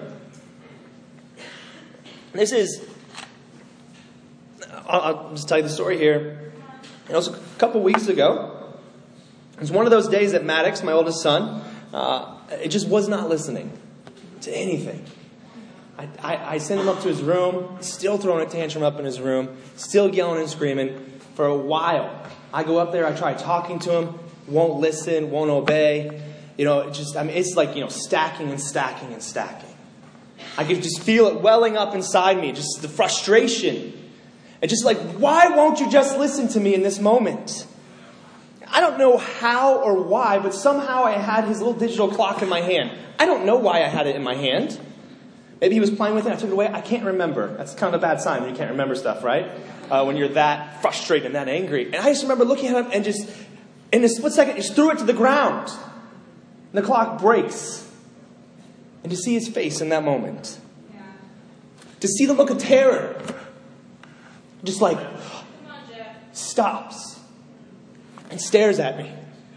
This 2.33 2.51
is, 2.53 2.85
I'll, 4.87 5.01
I'll 5.01 5.31
just 5.31 5.48
tell 5.48 5.59
you 5.59 5.62
the 5.62 5.70
story 5.70 5.96
here. 5.96 6.53
It 7.09 7.14
was 7.14 7.29
a 7.29 7.38
couple 7.59 7.83
weeks 7.83 8.09
ago. 8.09 8.75
It 9.55 9.61
was 9.61 9.70
one 9.70 9.87
of 9.87 9.90
those 9.90 10.09
days 10.09 10.33
that 10.33 10.44
Maddox, 10.44 10.83
my 10.83 10.92
oldest 10.92 11.22
son, 11.22 11.62
uh, 11.92 12.37
it 12.51 12.68
just 12.68 12.88
was 12.88 13.09
not 13.09 13.29
listening 13.29 13.70
to 14.40 14.51
anything. 14.51 15.05
I, 16.02 16.34
I, 16.34 16.50
I 16.54 16.58
sent 16.58 16.80
him 16.80 16.88
up 16.88 17.00
to 17.02 17.08
his 17.08 17.22
room, 17.22 17.78
still 17.80 18.18
throwing 18.18 18.46
a 18.46 18.50
tantrum 18.50 18.82
up 18.82 18.98
in 18.98 19.04
his 19.04 19.20
room, 19.20 19.56
still 19.76 20.12
yelling 20.12 20.40
and 20.40 20.50
screaming 20.50 21.20
for 21.34 21.46
a 21.46 21.56
while. 21.56 22.26
I 22.52 22.64
go 22.64 22.78
up 22.78 22.92
there, 22.92 23.06
I 23.06 23.12
try 23.12 23.34
talking 23.34 23.78
to 23.80 23.92
him, 23.92 24.18
won't 24.48 24.80
listen, 24.80 25.30
won't 25.30 25.50
obey. 25.50 26.20
You 26.58 26.64
know, 26.64 26.90
just, 26.90 27.16
I 27.16 27.22
mean, 27.22 27.36
it's 27.36 27.56
like, 27.56 27.74
you 27.74 27.82
know, 27.82 27.88
stacking 27.88 28.50
and 28.50 28.60
stacking 28.60 29.12
and 29.12 29.22
stacking. 29.22 29.68
I 30.58 30.64
could 30.64 30.82
just 30.82 31.02
feel 31.02 31.28
it 31.28 31.40
welling 31.40 31.76
up 31.76 31.94
inside 31.94 32.38
me, 32.38 32.52
just 32.52 32.82
the 32.82 32.88
frustration. 32.88 33.92
And 34.60 34.68
just 34.68 34.84
like, 34.84 34.98
why 34.98 35.48
won't 35.48 35.80
you 35.80 35.90
just 35.90 36.18
listen 36.18 36.48
to 36.48 36.60
me 36.60 36.74
in 36.74 36.82
this 36.82 37.00
moment? 37.00 37.66
I 38.68 38.80
don't 38.80 38.98
know 38.98 39.18
how 39.18 39.78
or 39.78 40.02
why, 40.02 40.38
but 40.38 40.54
somehow 40.54 41.04
I 41.04 41.12
had 41.12 41.44
his 41.44 41.58
little 41.58 41.74
digital 41.74 42.08
clock 42.08 42.42
in 42.42 42.48
my 42.48 42.60
hand. 42.60 42.90
I 43.18 43.26
don't 43.26 43.46
know 43.46 43.56
why 43.56 43.82
I 43.82 43.88
had 43.88 44.06
it 44.06 44.16
in 44.16 44.22
my 44.22 44.34
hand. 44.34 44.78
Maybe 45.62 45.77
he 45.77 45.81
was 45.81 45.92
playing 45.92 46.16
with 46.16 46.27
it, 46.27 46.33
I 46.33 46.35
took 46.35 46.48
it 46.48 46.53
away. 46.53 46.66
I 46.66 46.81
can't 46.81 47.05
remember. 47.05 47.57
That's 47.57 47.72
kind 47.72 47.94
of 47.94 48.01
a 48.01 48.05
bad 48.05 48.20
sign 48.20 48.40
when 48.40 48.51
you 48.51 48.57
can't 48.57 48.72
remember 48.72 48.96
stuff, 48.96 49.22
right? 49.22 49.48
Uh, 49.88 50.03
when 50.05 50.16
you're 50.16 50.31
that 50.31 50.83
frustrated 50.83 51.27
and 51.27 51.37
that 51.37 51.48
angry. 51.48 51.87
And 51.87 51.94
I 51.94 52.07
just 52.11 52.22
remember 52.22 52.44
looking 52.44 52.70
at 52.70 52.85
him 52.85 52.90
and 52.92 53.05
just, 53.05 53.31
in 53.92 54.03
a 54.03 54.09
split 54.09 54.33
second, 54.33 54.57
just 54.57 54.75
threw 54.75 54.90
it 54.90 54.98
to 54.98 55.05
the 55.05 55.12
ground. 55.12 55.68
And 55.68 56.72
the 56.72 56.83
clock 56.83 57.20
breaks. 57.20 57.88
And 59.05 59.12
to 59.12 59.16
see 59.16 59.35
his 59.35 59.46
face 59.46 59.81
in 59.81 59.90
that 59.90 60.03
moment, 60.03 60.59
to 62.01 62.09
see 62.09 62.27
the 62.27 62.35
look 62.35 62.51
of 62.51 62.59
terror, 62.59 63.22
just 64.64 64.81
like 64.81 64.98
stops 66.33 67.20
and 68.31 68.40
stares 68.40 68.81
at 68.81 68.98
me. 68.98 69.12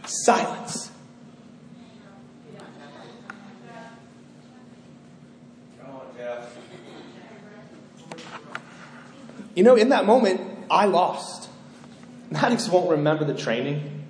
Silence. 0.05 0.84
You 9.55 9.63
know, 9.63 9.75
in 9.75 9.89
that 9.89 10.05
moment, 10.05 10.41
I 10.69 10.85
lost. 10.85 11.49
Maddox 12.29 12.69
won't 12.69 12.89
remember 12.89 13.23
the 13.23 13.33
training. 13.33 14.05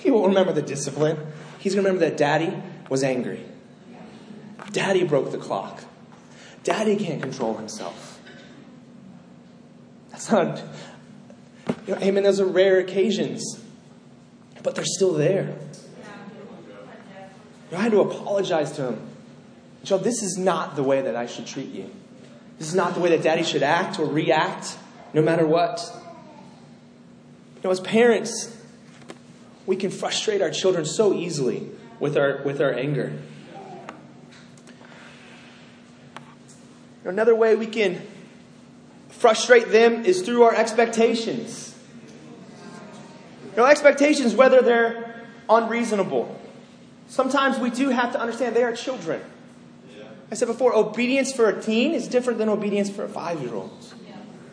He 0.00 0.10
won't 0.10 0.28
remember 0.28 0.52
the 0.52 0.62
discipline. 0.62 1.18
He's 1.58 1.74
going 1.74 1.84
to 1.84 1.90
remember 1.90 2.08
that 2.08 2.18
daddy 2.18 2.52
was 2.90 3.02
angry. 3.02 3.44
Daddy 4.72 5.04
broke 5.04 5.30
the 5.30 5.38
clock. 5.38 5.82
Daddy 6.64 6.96
can't 6.96 7.22
control 7.22 7.56
himself. 7.56 8.20
That's 10.10 10.30
not, 10.30 10.62
you 11.86 11.94
know, 11.94 12.00
amen, 12.00 12.24
those 12.24 12.40
are 12.40 12.46
rare 12.46 12.78
occasions, 12.78 13.60
but 14.62 14.74
they're 14.74 14.84
still 14.84 15.12
there. 15.12 15.56
I 17.72 17.76
had 17.76 17.92
to 17.92 18.00
apologize 18.00 18.72
to 18.72 18.88
him. 18.88 19.06
Joe, 19.84 19.98
this 19.98 20.22
is 20.22 20.36
not 20.38 20.76
the 20.76 20.82
way 20.82 21.02
that 21.02 21.14
I 21.14 21.26
should 21.26 21.46
treat 21.46 21.68
you. 21.68 21.90
This 22.58 22.68
is 22.68 22.74
not 22.74 22.94
the 22.94 23.00
way 23.00 23.10
that 23.10 23.22
daddy 23.22 23.42
should 23.42 23.62
act 23.62 23.98
or 23.98 24.06
react, 24.06 24.76
no 25.12 25.22
matter 25.22 25.46
what. 25.46 25.80
You 27.56 27.60
know, 27.64 27.70
as 27.70 27.80
parents, 27.80 28.56
we 29.66 29.76
can 29.76 29.90
frustrate 29.90 30.40
our 30.40 30.50
children 30.50 30.84
so 30.84 31.12
easily 31.12 31.68
with 32.00 32.16
our, 32.16 32.42
with 32.44 32.60
our 32.60 32.72
anger. 32.72 33.12
Another 37.04 37.34
way 37.34 37.54
we 37.54 37.66
can 37.66 38.02
frustrate 39.10 39.70
them 39.70 40.04
is 40.04 40.22
through 40.22 40.42
our 40.42 40.54
expectations. 40.54 41.74
You 43.50 43.56
know, 43.58 43.64
expectations, 43.64 44.34
whether 44.34 44.60
they're 44.60 45.24
unreasonable. 45.48 46.40
Sometimes 47.08 47.58
we 47.58 47.70
do 47.70 47.90
have 47.90 48.12
to 48.12 48.20
understand 48.20 48.56
they 48.56 48.64
are 48.64 48.74
children. 48.74 49.22
I 50.30 50.34
said 50.34 50.48
before, 50.48 50.74
obedience 50.74 51.32
for 51.32 51.48
a 51.48 51.62
teen 51.62 51.92
is 51.92 52.08
different 52.08 52.38
than 52.38 52.48
obedience 52.48 52.90
for 52.90 53.04
a 53.04 53.08
five 53.08 53.40
year 53.40 53.54
old. 53.54 53.94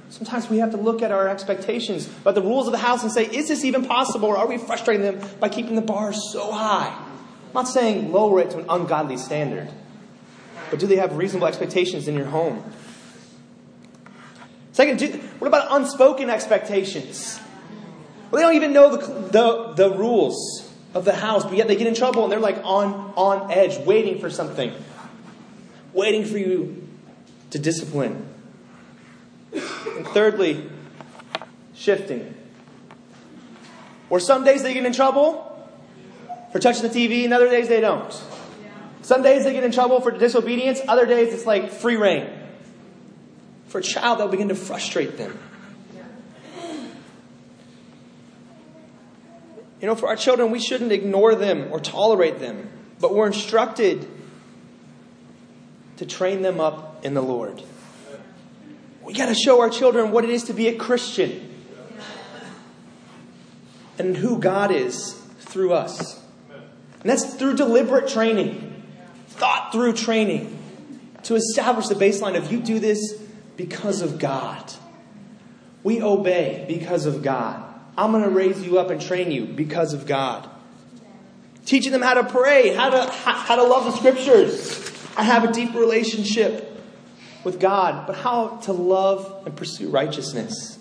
Sometimes 0.10 0.48
we 0.48 0.60
have 0.60 0.70
to 0.72 0.78
look 0.78 1.02
at 1.02 1.12
our 1.12 1.28
expectations, 1.28 2.06
about 2.06 2.36
the 2.36 2.42
rules 2.42 2.68
of 2.68 2.72
the 2.72 2.78
house, 2.78 3.02
and 3.02 3.12
say, 3.12 3.26
is 3.26 3.48
this 3.48 3.66
even 3.66 3.84
possible, 3.84 4.30
or 4.30 4.38
are 4.38 4.46
we 4.46 4.60
frustrating 4.60 5.02
them 5.02 5.28
by 5.40 5.50
keeping 5.50 5.74
the 5.74 5.82
bar 5.82 6.14
so 6.14 6.52
high? 6.52 6.96
I'm 6.96 7.54
not 7.56 7.68
saying 7.68 8.12
lower 8.12 8.40
it 8.42 8.52
to 8.52 8.60
an 8.60 8.66
ungodly 8.70 9.18
standard, 9.18 9.70
but 10.70 10.80
do 10.80 10.86
they 10.86 10.98
have 10.98 11.18
reasonable 11.18 11.48
expectations 11.48 12.08
in 12.08 12.14
your 12.14 12.28
home? 12.28 12.64
Second, 14.74 15.00
do, 15.00 15.08
what 15.40 15.48
about 15.48 15.68
unspoken 15.72 16.30
expectations? 16.30 17.40
Well, 18.30 18.40
they 18.40 18.44
don't 18.44 18.56
even 18.56 18.72
know 18.72 18.96
the, 18.96 19.30
the, 19.30 19.74
the 19.74 19.96
rules 19.96 20.72
of 20.94 21.06
the 21.06 21.14
house, 21.14 21.44
but 21.44 21.56
yet 21.56 21.68
they 21.68 21.76
get 21.76 21.88
in 21.88 21.96
trouble 21.96 22.22
and 22.22 22.32
they're 22.32 22.40
like 22.40 22.58
on, 22.64 23.14
on 23.16 23.52
edge, 23.52 23.80
waiting 23.80 24.20
for 24.20 24.30
something 24.30 24.72
waiting 25.94 26.26
for 26.26 26.38
you 26.38 26.88
to 27.52 27.60
discipline. 27.60 28.28
And 29.54 30.08
thirdly, 30.08 30.70
shifting. 31.76 32.34
Or 34.10 34.20
some 34.20 34.44
days 34.44 34.64
they 34.64 34.74
get 34.74 34.86
in 34.86 34.94
trouble 34.94 35.50
for 36.52 36.60
touching 36.60 36.84
the 36.84 36.90
TV, 36.90 37.24
and 37.24 37.34
other 37.34 37.50
days 37.50 37.68
they 37.68 37.82
don't. 37.82 38.14
Some 39.02 39.22
days 39.22 39.44
they 39.44 39.54
get 39.54 39.64
in 39.64 39.72
trouble 39.72 40.02
for 40.02 40.12
disobedience, 40.12 40.80
other 40.88 41.06
days 41.06 41.34
it's 41.34 41.46
like 41.46 41.72
free 41.72 41.96
reign. 41.98 42.30
For 43.68 43.80
a 43.80 43.84
child, 43.84 44.20
that'll 44.20 44.32
begin 44.32 44.50
to 44.50 44.56
frustrate 44.56 45.18
them. 45.18 45.38
You 49.82 49.88
know, 49.88 49.96
for 49.96 50.08
our 50.08 50.16
children, 50.16 50.52
we 50.52 50.60
shouldn't 50.60 50.94
ignore 50.94 51.36
them 51.36 51.68
or 51.72 51.80
tolerate 51.80 52.40
them, 52.40 52.70
but 53.02 53.14
we're 53.14 53.28
instructed 53.28 54.08
to 55.98 56.06
train 56.06 56.42
them 56.42 56.60
up 56.60 57.06
in 57.06 57.14
the 57.14 57.22
Lord. 57.22 57.62
We 59.04 59.14
got 59.14 59.28
to 59.28 59.36
show 59.36 59.62
our 59.62 59.70
children 59.70 60.12
what 60.12 60.24
it 60.24 60.30
is 60.30 60.44
to 60.46 60.54
be 60.54 60.68
a 60.68 60.76
Christian 60.76 61.50
and 64.00 64.16
who 64.16 64.40
God 64.40 64.72
is 64.72 65.14
through 65.40 65.74
us. 65.74 66.20
And 67.02 67.10
that's 67.10 67.36
through 67.36 67.58
deliberate 67.58 68.08
training, 68.08 68.84
thought 69.28 69.72
through 69.72 69.94
training 69.94 70.58
to 71.24 71.36
establish 71.36 71.88
the 71.88 71.96
baseline 71.96 72.38
of 72.38 72.52
you 72.52 72.60
do 72.60 72.80
this 72.80 73.22
because 73.58 74.02
of 74.02 74.20
God. 74.20 74.74
We 75.84 76.02
obey 76.02 76.66
because 76.68 77.06
of 77.06 77.24
God. 77.24 77.62
I'm 77.98 78.12
going 78.12 78.24
to 78.24 78.30
raise 78.30 78.64
you 78.64 78.80
up 78.80 78.90
and 78.90 79.02
train 79.02 79.32
you 79.32 79.46
because 79.46 79.94
of 79.94 80.06
God. 80.06 80.50
Teaching 81.66 81.92
them 81.92 82.02
how 82.02 82.16
to 82.16 82.24
pray, 82.24 82.74
how 82.74 82.90
to, 82.90 83.12
how 83.12 83.56
to 83.56 83.64
love 83.64 83.86
the 83.86 83.92
scriptures, 83.92 84.83
I 85.16 85.24
have 85.24 85.44
a 85.44 85.52
deep 85.52 85.74
relationship 85.74 86.82
with 87.44 87.60
God, 87.60 88.08
but 88.08 88.16
how 88.16 88.58
to 88.64 88.74
love 88.74 89.44
and 89.46 89.56
pursue 89.56 89.90
righteousness. 89.90 90.80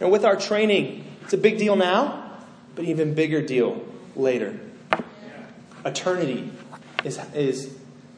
And 0.00 0.10
with 0.10 0.24
our 0.24 0.36
training, 0.36 1.04
it's 1.22 1.34
a 1.34 1.38
big 1.38 1.58
deal 1.58 1.76
now, 1.76 2.32
but 2.74 2.86
even 2.86 3.14
bigger 3.14 3.42
deal 3.42 3.84
later. 4.16 4.58
Eternity 5.84 6.50
is, 7.04 7.20
is 7.34 7.66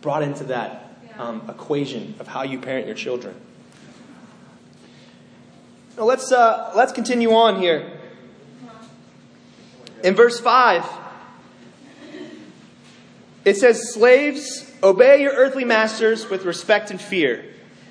brought 0.00 0.22
into 0.22 0.44
that 0.44 0.96
um, 1.18 1.42
equation 1.48 2.14
of 2.20 2.28
how 2.28 2.42
you 2.42 2.58
parent 2.60 2.86
your 2.86 2.94
children. 2.94 3.34
Now 5.96 6.04
let's, 6.04 6.32
uh, 6.32 6.72
let's 6.74 6.92
continue 6.92 7.32
on 7.32 7.60
here. 7.60 7.98
In 10.02 10.14
verse 10.14 10.40
5, 10.40 10.84
it 13.44 13.56
says, 13.56 13.92
Slaves, 13.92 14.70
obey 14.82 15.22
your 15.22 15.32
earthly 15.32 15.64
masters 15.64 16.28
with 16.28 16.44
respect 16.44 16.90
and 16.90 17.00
fear, 17.00 17.44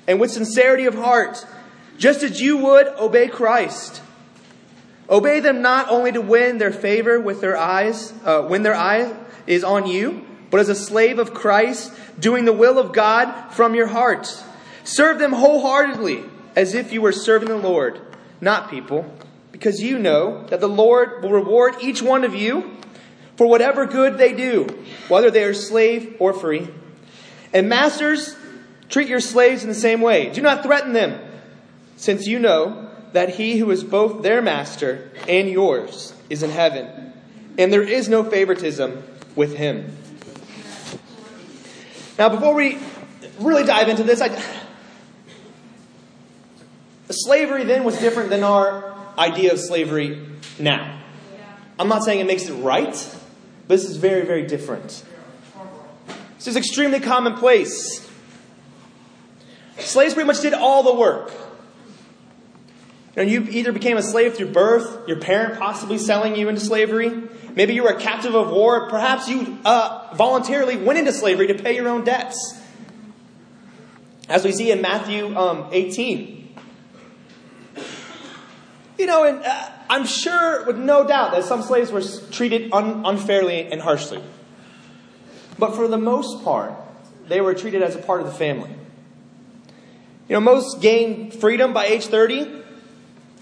and 0.06 0.20
with 0.20 0.30
sincerity 0.30 0.86
of 0.86 0.94
heart, 0.94 1.46
just 1.98 2.22
as 2.22 2.40
you 2.40 2.58
would 2.58 2.88
obey 2.88 3.28
Christ. 3.28 4.02
Obey 5.10 5.40
them 5.40 5.62
not 5.62 5.90
only 5.90 6.12
to 6.12 6.20
win 6.20 6.58
their 6.58 6.72
favor 6.72 7.20
with 7.20 7.40
their 7.40 7.56
eyes, 7.56 8.12
uh, 8.24 8.42
when 8.42 8.62
their 8.62 8.74
eye 8.74 9.14
is 9.46 9.64
on 9.64 9.86
you, 9.86 10.24
but 10.50 10.60
as 10.60 10.68
a 10.68 10.74
slave 10.74 11.18
of 11.18 11.34
Christ, 11.34 11.92
doing 12.18 12.44
the 12.44 12.52
will 12.52 12.78
of 12.78 12.92
God 12.92 13.50
from 13.50 13.74
your 13.74 13.88
heart. 13.88 14.42
Serve 14.84 15.18
them 15.18 15.32
wholeheartedly, 15.32 16.24
as 16.56 16.74
if 16.74 16.92
you 16.92 17.02
were 17.02 17.12
serving 17.12 17.48
the 17.48 17.56
Lord, 17.56 18.00
not 18.40 18.70
people, 18.70 19.12
because 19.50 19.80
you 19.80 19.98
know 19.98 20.46
that 20.46 20.60
the 20.60 20.68
Lord 20.68 21.22
will 21.22 21.30
reward 21.30 21.76
each 21.80 22.02
one 22.02 22.24
of 22.24 22.34
you 22.34 22.78
for 23.42 23.48
whatever 23.48 23.86
good 23.86 24.18
they 24.18 24.32
do, 24.32 24.68
whether 25.08 25.28
they 25.28 25.42
are 25.42 25.52
slave 25.52 26.14
or 26.20 26.32
free. 26.32 26.68
And 27.52 27.68
masters, 27.68 28.36
treat 28.88 29.08
your 29.08 29.18
slaves 29.18 29.64
in 29.64 29.68
the 29.68 29.74
same 29.74 30.00
way. 30.00 30.30
Do 30.30 30.40
not 30.42 30.62
threaten 30.62 30.92
them, 30.92 31.20
since 31.96 32.28
you 32.28 32.38
know 32.38 32.88
that 33.14 33.30
he 33.30 33.58
who 33.58 33.72
is 33.72 33.82
both 33.82 34.22
their 34.22 34.40
master 34.40 35.10
and 35.26 35.48
yours 35.48 36.14
is 36.30 36.44
in 36.44 36.50
heaven, 36.50 37.12
and 37.58 37.72
there 37.72 37.82
is 37.82 38.08
no 38.08 38.22
favoritism 38.22 39.02
with 39.34 39.56
him. 39.56 39.90
Now, 42.16 42.28
before 42.28 42.54
we 42.54 42.78
really 43.40 43.64
dive 43.64 43.88
into 43.88 44.04
this, 44.04 44.20
I, 44.20 44.40
slavery 47.10 47.64
then 47.64 47.82
was 47.82 47.98
different 47.98 48.30
than 48.30 48.44
our 48.44 48.96
idea 49.18 49.52
of 49.52 49.58
slavery 49.58 50.24
now. 50.60 51.00
I'm 51.76 51.88
not 51.88 52.04
saying 52.04 52.20
it 52.20 52.26
makes 52.28 52.48
it 52.48 52.54
right, 52.54 53.18
this 53.72 53.88
is 53.88 53.96
very, 53.96 54.26
very 54.26 54.46
different. 54.46 55.02
This 56.36 56.46
is 56.46 56.56
extremely 56.56 57.00
commonplace. 57.00 58.06
Slaves 59.78 60.14
pretty 60.14 60.26
much 60.26 60.40
did 60.40 60.52
all 60.52 60.82
the 60.82 60.94
work. 60.94 61.32
And 63.16 63.30
you 63.30 63.42
either 63.50 63.72
became 63.72 63.96
a 63.96 64.02
slave 64.02 64.36
through 64.36 64.52
birth, 64.52 65.08
your 65.08 65.20
parent 65.20 65.58
possibly 65.58 65.98
selling 65.98 66.36
you 66.36 66.48
into 66.48 66.60
slavery. 66.60 67.22
Maybe 67.54 67.74
you 67.74 67.82
were 67.82 67.90
a 67.90 68.00
captive 68.00 68.34
of 68.34 68.50
war. 68.50 68.88
Perhaps 68.88 69.28
you 69.28 69.58
uh, 69.64 70.14
voluntarily 70.14 70.76
went 70.76 70.98
into 70.98 71.12
slavery 71.12 71.46
to 71.48 71.54
pay 71.54 71.74
your 71.74 71.88
own 71.88 72.04
debts. 72.04 72.58
As 74.28 74.44
we 74.44 74.52
see 74.52 74.70
in 74.70 74.80
Matthew 74.80 75.36
um, 75.36 75.68
18. 75.72 76.54
You 78.98 79.06
know, 79.06 79.24
and 79.24 79.42
uh, 79.42 79.70
I'm 79.92 80.06
sure, 80.06 80.64
with 80.64 80.78
no 80.78 81.06
doubt, 81.06 81.32
that 81.32 81.44
some 81.44 81.60
slaves 81.60 81.92
were 81.92 82.00
treated 82.30 82.72
un- 82.72 83.02
unfairly 83.04 83.70
and 83.70 83.78
harshly. 83.78 84.22
but 85.58 85.76
for 85.76 85.86
the 85.86 85.98
most 85.98 86.42
part, 86.42 86.72
they 87.28 87.42
were 87.42 87.52
treated 87.52 87.82
as 87.82 87.94
a 87.94 87.98
part 87.98 88.22
of 88.22 88.26
the 88.26 88.32
family. 88.32 88.70
You 90.30 90.36
know, 90.36 90.40
most 90.40 90.80
gained 90.80 91.34
freedom 91.34 91.74
by 91.74 91.84
age 91.84 92.06
30. 92.06 92.62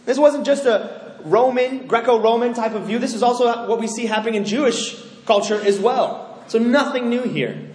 This 0.06 0.18
wasn't 0.18 0.44
just 0.44 0.66
a 0.66 1.14
Roman, 1.24 1.86
Greco 1.86 2.18
Roman 2.18 2.52
type 2.52 2.74
of 2.74 2.82
view. 2.82 2.98
This 2.98 3.14
is 3.14 3.22
also 3.22 3.68
what 3.68 3.78
we 3.78 3.86
see 3.86 4.06
happening 4.06 4.34
in 4.34 4.44
Jewish 4.44 5.00
culture 5.26 5.60
as 5.64 5.78
well. 5.78 6.42
So 6.48 6.58
nothing 6.58 7.10
new 7.10 7.22
here. 7.22 7.70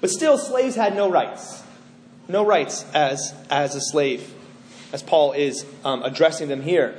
But 0.00 0.08
still, 0.08 0.38
slaves 0.38 0.76
had 0.76 0.96
no 0.96 1.10
rights. 1.10 1.62
No 2.26 2.42
rights 2.42 2.86
as, 2.94 3.34
as 3.50 3.74
a 3.74 3.82
slave, 3.82 4.32
as 4.92 5.02
Paul 5.02 5.32
is 5.32 5.66
um, 5.84 6.02
addressing 6.02 6.48
them 6.48 6.62
here. 6.62 6.96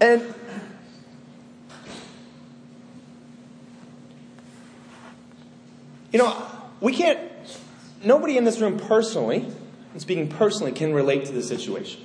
And 0.00 0.34
you 6.12 6.18
know, 6.18 6.36
we 6.80 6.92
can't, 6.92 7.20
nobody 8.02 8.36
in 8.36 8.44
this 8.44 8.60
room 8.60 8.78
personally, 8.78 9.46
and 9.92 10.00
speaking 10.00 10.28
personally, 10.28 10.72
can 10.72 10.92
relate 10.92 11.26
to 11.26 11.32
the 11.32 11.42
situation. 11.42 12.00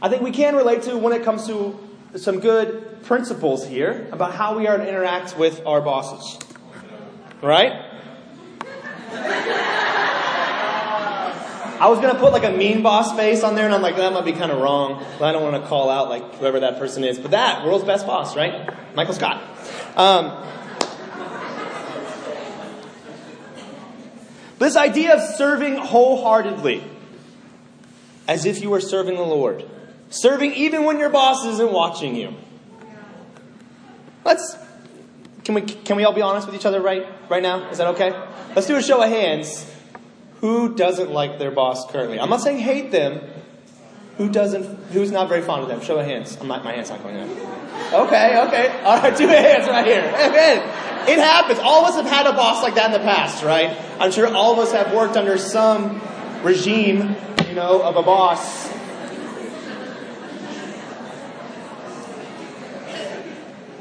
I 0.00 0.08
think 0.08 0.22
we 0.22 0.30
can 0.30 0.54
relate 0.54 0.82
to 0.82 0.96
when 0.96 1.12
it 1.12 1.24
comes 1.24 1.46
to 1.46 1.78
some 2.16 2.40
good 2.40 3.02
principles 3.02 3.66
here 3.66 4.08
about 4.12 4.34
how 4.34 4.56
we 4.56 4.66
are 4.66 4.76
to 4.76 4.88
interact 4.88 5.36
with 5.38 5.66
our 5.66 5.80
bosses. 5.80 6.38
Right? 7.42 7.90
I 11.80 11.88
was 11.88 11.98
gonna 11.98 12.18
put 12.18 12.32
like 12.32 12.44
a 12.44 12.50
mean 12.50 12.82
boss 12.82 13.16
face 13.16 13.42
on 13.42 13.54
there, 13.54 13.64
and 13.64 13.74
I'm 13.74 13.82
like, 13.82 13.96
that 13.96 14.12
might 14.12 14.24
be 14.24 14.32
kind 14.32 14.52
of 14.52 14.60
wrong. 14.60 15.04
But 15.18 15.26
I 15.26 15.32
don't 15.32 15.42
want 15.42 15.62
to 15.62 15.68
call 15.68 15.90
out 15.90 16.08
like 16.08 16.36
whoever 16.36 16.60
that 16.60 16.78
person 16.78 17.04
is. 17.04 17.18
But 17.18 17.32
that 17.32 17.64
world's 17.64 17.84
best 17.84 18.06
boss, 18.06 18.36
right? 18.36 18.72
Michael 18.94 19.14
Scott. 19.14 19.42
Um, 19.96 20.44
this 24.58 24.76
idea 24.76 25.16
of 25.16 25.36
serving 25.36 25.76
wholeheartedly, 25.76 26.84
as 28.28 28.46
if 28.46 28.62
you 28.62 28.70
were 28.70 28.80
serving 28.80 29.16
the 29.16 29.22
Lord, 29.22 29.68
serving 30.10 30.54
even 30.54 30.84
when 30.84 30.98
your 30.98 31.10
boss 31.10 31.44
isn't 31.44 31.72
watching 31.72 32.14
you. 32.14 32.34
Let's 34.24 34.56
can 35.44 35.54
we 35.54 35.62
can 35.62 35.96
we 35.96 36.04
all 36.04 36.14
be 36.14 36.22
honest 36.22 36.46
with 36.46 36.56
each 36.56 36.66
other 36.66 36.80
right 36.80 37.06
right 37.28 37.42
now? 37.42 37.68
Is 37.70 37.78
that 37.78 37.88
okay? 37.88 38.10
Let's 38.54 38.66
do 38.66 38.76
a 38.76 38.82
show 38.82 39.02
of 39.02 39.08
hands. 39.10 39.70
Who 40.44 40.74
doesn't 40.74 41.10
like 41.10 41.38
their 41.38 41.50
boss 41.50 41.90
currently? 41.90 42.20
I'm 42.20 42.28
not 42.28 42.42
saying 42.42 42.58
hate 42.58 42.90
them. 42.90 43.22
Who 44.18 44.28
doesn't? 44.28 44.66
Who's 44.92 45.10
not 45.10 45.30
very 45.30 45.40
fond 45.40 45.62
of 45.62 45.68
them? 45.70 45.80
Show 45.80 45.98
of 45.98 46.04
hands. 46.04 46.36
I'm 46.38 46.48
not, 46.48 46.62
my 46.62 46.74
hand's 46.74 46.90
not 46.90 47.02
going 47.02 47.16
up. 47.16 47.30
Okay, 47.94 48.38
okay. 48.42 48.82
All 48.82 48.98
right, 48.98 49.16
two 49.16 49.26
hands 49.26 49.66
right 49.66 49.86
here. 49.86 50.02
Amen. 50.02 51.08
It 51.08 51.18
happens. 51.18 51.60
All 51.60 51.86
of 51.86 51.88
us 51.88 51.96
have 51.96 52.04
had 52.04 52.26
a 52.26 52.34
boss 52.34 52.62
like 52.62 52.74
that 52.74 52.84
in 52.84 52.92
the 52.92 52.98
past, 52.98 53.42
right? 53.42 53.74
I'm 53.98 54.12
sure 54.12 54.28
all 54.34 54.52
of 54.52 54.58
us 54.58 54.72
have 54.72 54.92
worked 54.92 55.16
under 55.16 55.38
some 55.38 56.02
regime, 56.42 57.16
you 57.48 57.54
know, 57.54 57.80
of 57.80 57.96
a 57.96 58.02
boss. 58.02 58.68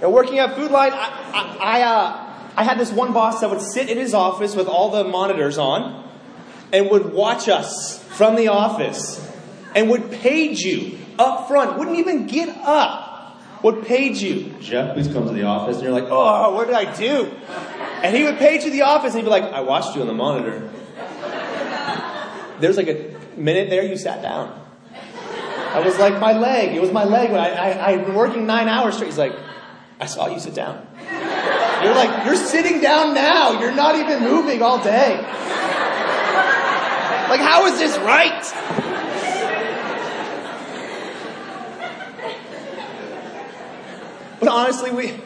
Now, 0.01 0.11
working 0.11 0.39
at 0.39 0.55
Food 0.55 0.71
Lion, 0.71 0.93
I, 0.93 0.97
I, 0.97 1.57
I, 1.59 1.81
uh, 1.81 2.35
I 2.55 2.63
had 2.63 2.79
this 2.79 2.93
one 2.93 3.11
boss 3.11 3.41
that 3.41 3.49
would 3.49 3.59
sit 3.59 3.89
in 3.89 3.97
his 3.97 4.13
office 4.13 4.55
with 4.55 4.67
all 4.67 4.91
the 4.91 5.03
monitors 5.03 5.57
on 5.57 6.03
and 6.73 6.89
would 6.89 7.13
watch 7.13 7.47
us 7.47 8.03
from 8.03 8.35
the 8.35 8.49
office 8.49 9.25
and 9.75 9.89
would 9.89 10.11
page 10.11 10.61
you 10.61 10.97
up 11.17 11.47
front, 11.47 11.77
wouldn't 11.77 11.97
even 11.97 12.25
get 12.25 12.49
up, 12.49 13.39
would 13.63 13.85
page 13.85 14.21
you. 14.21 14.53
Jeff, 14.59 14.95
please 14.95 15.07
come 15.07 15.25
to 15.27 15.33
the 15.33 15.43
office. 15.43 15.77
And 15.77 15.85
you're 15.85 15.93
like, 15.93 16.09
oh, 16.09 16.53
what 16.53 16.65
did 16.65 16.75
I 16.75 16.91
do? 16.93 17.31
And 18.01 18.17
he 18.17 18.23
would 18.23 18.37
page 18.37 18.65
you 18.65 18.71
the 18.71 18.81
office 18.81 19.13
and 19.13 19.21
he'd 19.21 19.25
be 19.25 19.29
like, 19.29 19.43
I 19.43 19.61
watched 19.61 19.95
you 19.95 20.01
on 20.01 20.07
the 20.07 20.13
monitor. 20.13 20.69
There's 22.59 22.75
like 22.75 22.87
a 22.87 23.15
minute 23.37 23.69
there 23.69 23.83
you 23.83 23.95
sat 23.95 24.21
down. 24.21 24.59
I 25.73 25.79
was 25.79 25.97
like, 25.97 26.19
my 26.19 26.33
leg. 26.33 26.75
It 26.75 26.81
was 26.81 26.91
my 26.91 27.03
leg. 27.03 27.31
I, 27.31 27.49
I, 27.49 27.87
I've 27.91 28.05
been 28.05 28.15
working 28.15 28.45
nine 28.45 28.67
hours 28.67 28.95
straight. 28.95 29.07
He's 29.07 29.17
like, 29.17 29.33
I 29.99 30.05
saw 30.05 30.27
you 30.27 30.39
sit 30.39 30.53
down. 30.53 30.85
You're 31.83 31.95
like, 31.95 32.25
you're 32.25 32.35
sitting 32.35 32.79
down 32.79 33.13
now. 33.13 33.59
You're 33.59 33.75
not 33.75 33.95
even 33.95 34.23
moving 34.23 34.61
all 34.61 34.83
day. 34.83 35.17
Like, 37.33 37.41
how 37.41 37.65
is 37.65 37.79
this 37.79 37.97
right? 37.97 38.43
But 44.39 44.49
honestly, 44.49 44.91
we, 44.91 45.19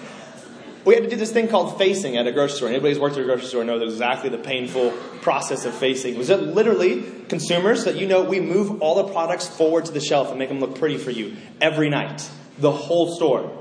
we 0.85 0.93
had 0.93 1.03
to 1.03 1.09
do 1.09 1.17
this 1.17 1.33
thing 1.33 1.49
called 1.49 1.77
facing 1.77 2.15
at 2.15 2.25
a 2.25 2.31
grocery 2.31 2.55
store. 2.55 2.69
Anybody 2.69 2.93
who's 2.93 3.01
worked 3.01 3.17
at 3.17 3.23
a 3.23 3.25
grocery 3.25 3.47
store 3.47 3.65
knows 3.65 3.81
exactly 3.81 4.29
the 4.29 4.37
painful 4.37 4.91
process 5.21 5.65
of 5.65 5.73
facing. 5.73 6.17
Was 6.17 6.29
it 6.29 6.39
literally 6.43 7.03
consumers 7.27 7.83
that 7.83 7.97
you 7.97 8.07
know 8.07 8.23
we 8.23 8.39
move 8.39 8.81
all 8.81 9.03
the 9.05 9.11
products 9.11 9.45
forward 9.45 9.83
to 9.87 9.91
the 9.91 9.99
shelf 9.99 10.29
and 10.29 10.39
make 10.39 10.47
them 10.47 10.61
look 10.61 10.79
pretty 10.79 10.97
for 10.97 11.11
you 11.11 11.35
every 11.59 11.89
night, 11.89 12.25
the 12.57 12.71
whole 12.71 13.17
store. 13.17 13.51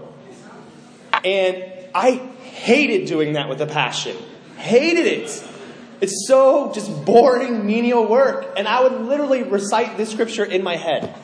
And 1.24 1.64
I 1.92 2.12
hated 2.12 3.08
doing 3.08 3.32
that 3.32 3.48
with 3.48 3.60
a 3.60 3.66
passion. 3.66 4.16
Hated 4.56 5.06
it. 5.06 5.48
It's 6.00 6.26
so 6.26 6.72
just 6.72 7.04
boring, 7.04 7.66
menial 7.66 8.06
work. 8.06 8.54
And 8.56 8.68
I 8.68 8.82
would 8.82 9.00
literally 9.02 9.42
recite 9.42 9.96
this 9.96 10.10
scripture 10.10 10.44
in 10.44 10.62
my 10.62 10.76
head. 10.76 11.14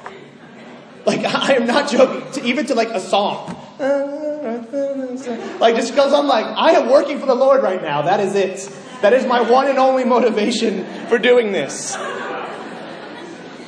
Like, 1.05 1.25
I 1.25 1.55
am 1.55 1.67
not 1.67 1.91
joking, 1.91 2.31
to, 2.33 2.45
even 2.45 2.67
to 2.67 2.75
like 2.75 2.89
a 2.89 3.01
song. 3.01 3.57
Like, 5.61 5.77
just 5.77 5.93
because 5.93 6.13
I'm 6.13 6.27
like, 6.27 6.47
I 6.47 6.73
am 6.73 6.91
working 6.91 7.21
for 7.21 7.27
the 7.27 7.35
Lord 7.35 7.63
right 7.63 7.83
now. 7.83 8.03
That 8.03 8.21
is 8.21 8.35
it. 8.35 8.73
That 9.03 9.13
is 9.13 9.27
my 9.27 9.41
one 9.41 9.69
and 9.69 9.79
only 9.79 10.05
motivation 10.05 10.85
for 11.09 11.19
doing 11.19 11.53
this. 11.53 11.97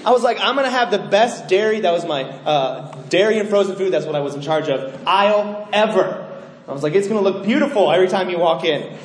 I 0.05 0.11
was 0.11 0.23
like, 0.23 0.39
I'm 0.39 0.55
going 0.55 0.67
to 0.67 0.71
have 0.71 0.91
the 0.91 0.99
best 0.99 1.49
dairy. 1.49 1.81
That 1.81 1.93
was 1.93 2.05
my 2.05 2.25
uh, 2.25 2.95
dairy 3.09 3.39
and 3.39 3.49
frozen 3.49 3.75
food. 3.77 3.93
That's 3.93 4.05
what 4.07 4.15
I 4.15 4.21
was 4.21 4.35
in 4.35 4.43
charge 4.43 4.69
of. 4.69 5.07
Aisle 5.07 5.69
ever. 5.73 6.31
I 6.69 6.73
was 6.73 6.83
like, 6.83 6.95
it's 6.95 7.09
going 7.09 7.23
to 7.23 7.31
look 7.31 7.45
beautiful 7.45 7.91
every 7.91 8.09
time 8.09 8.29
you 8.31 8.39
walk 8.39 8.65
in. 8.65 8.97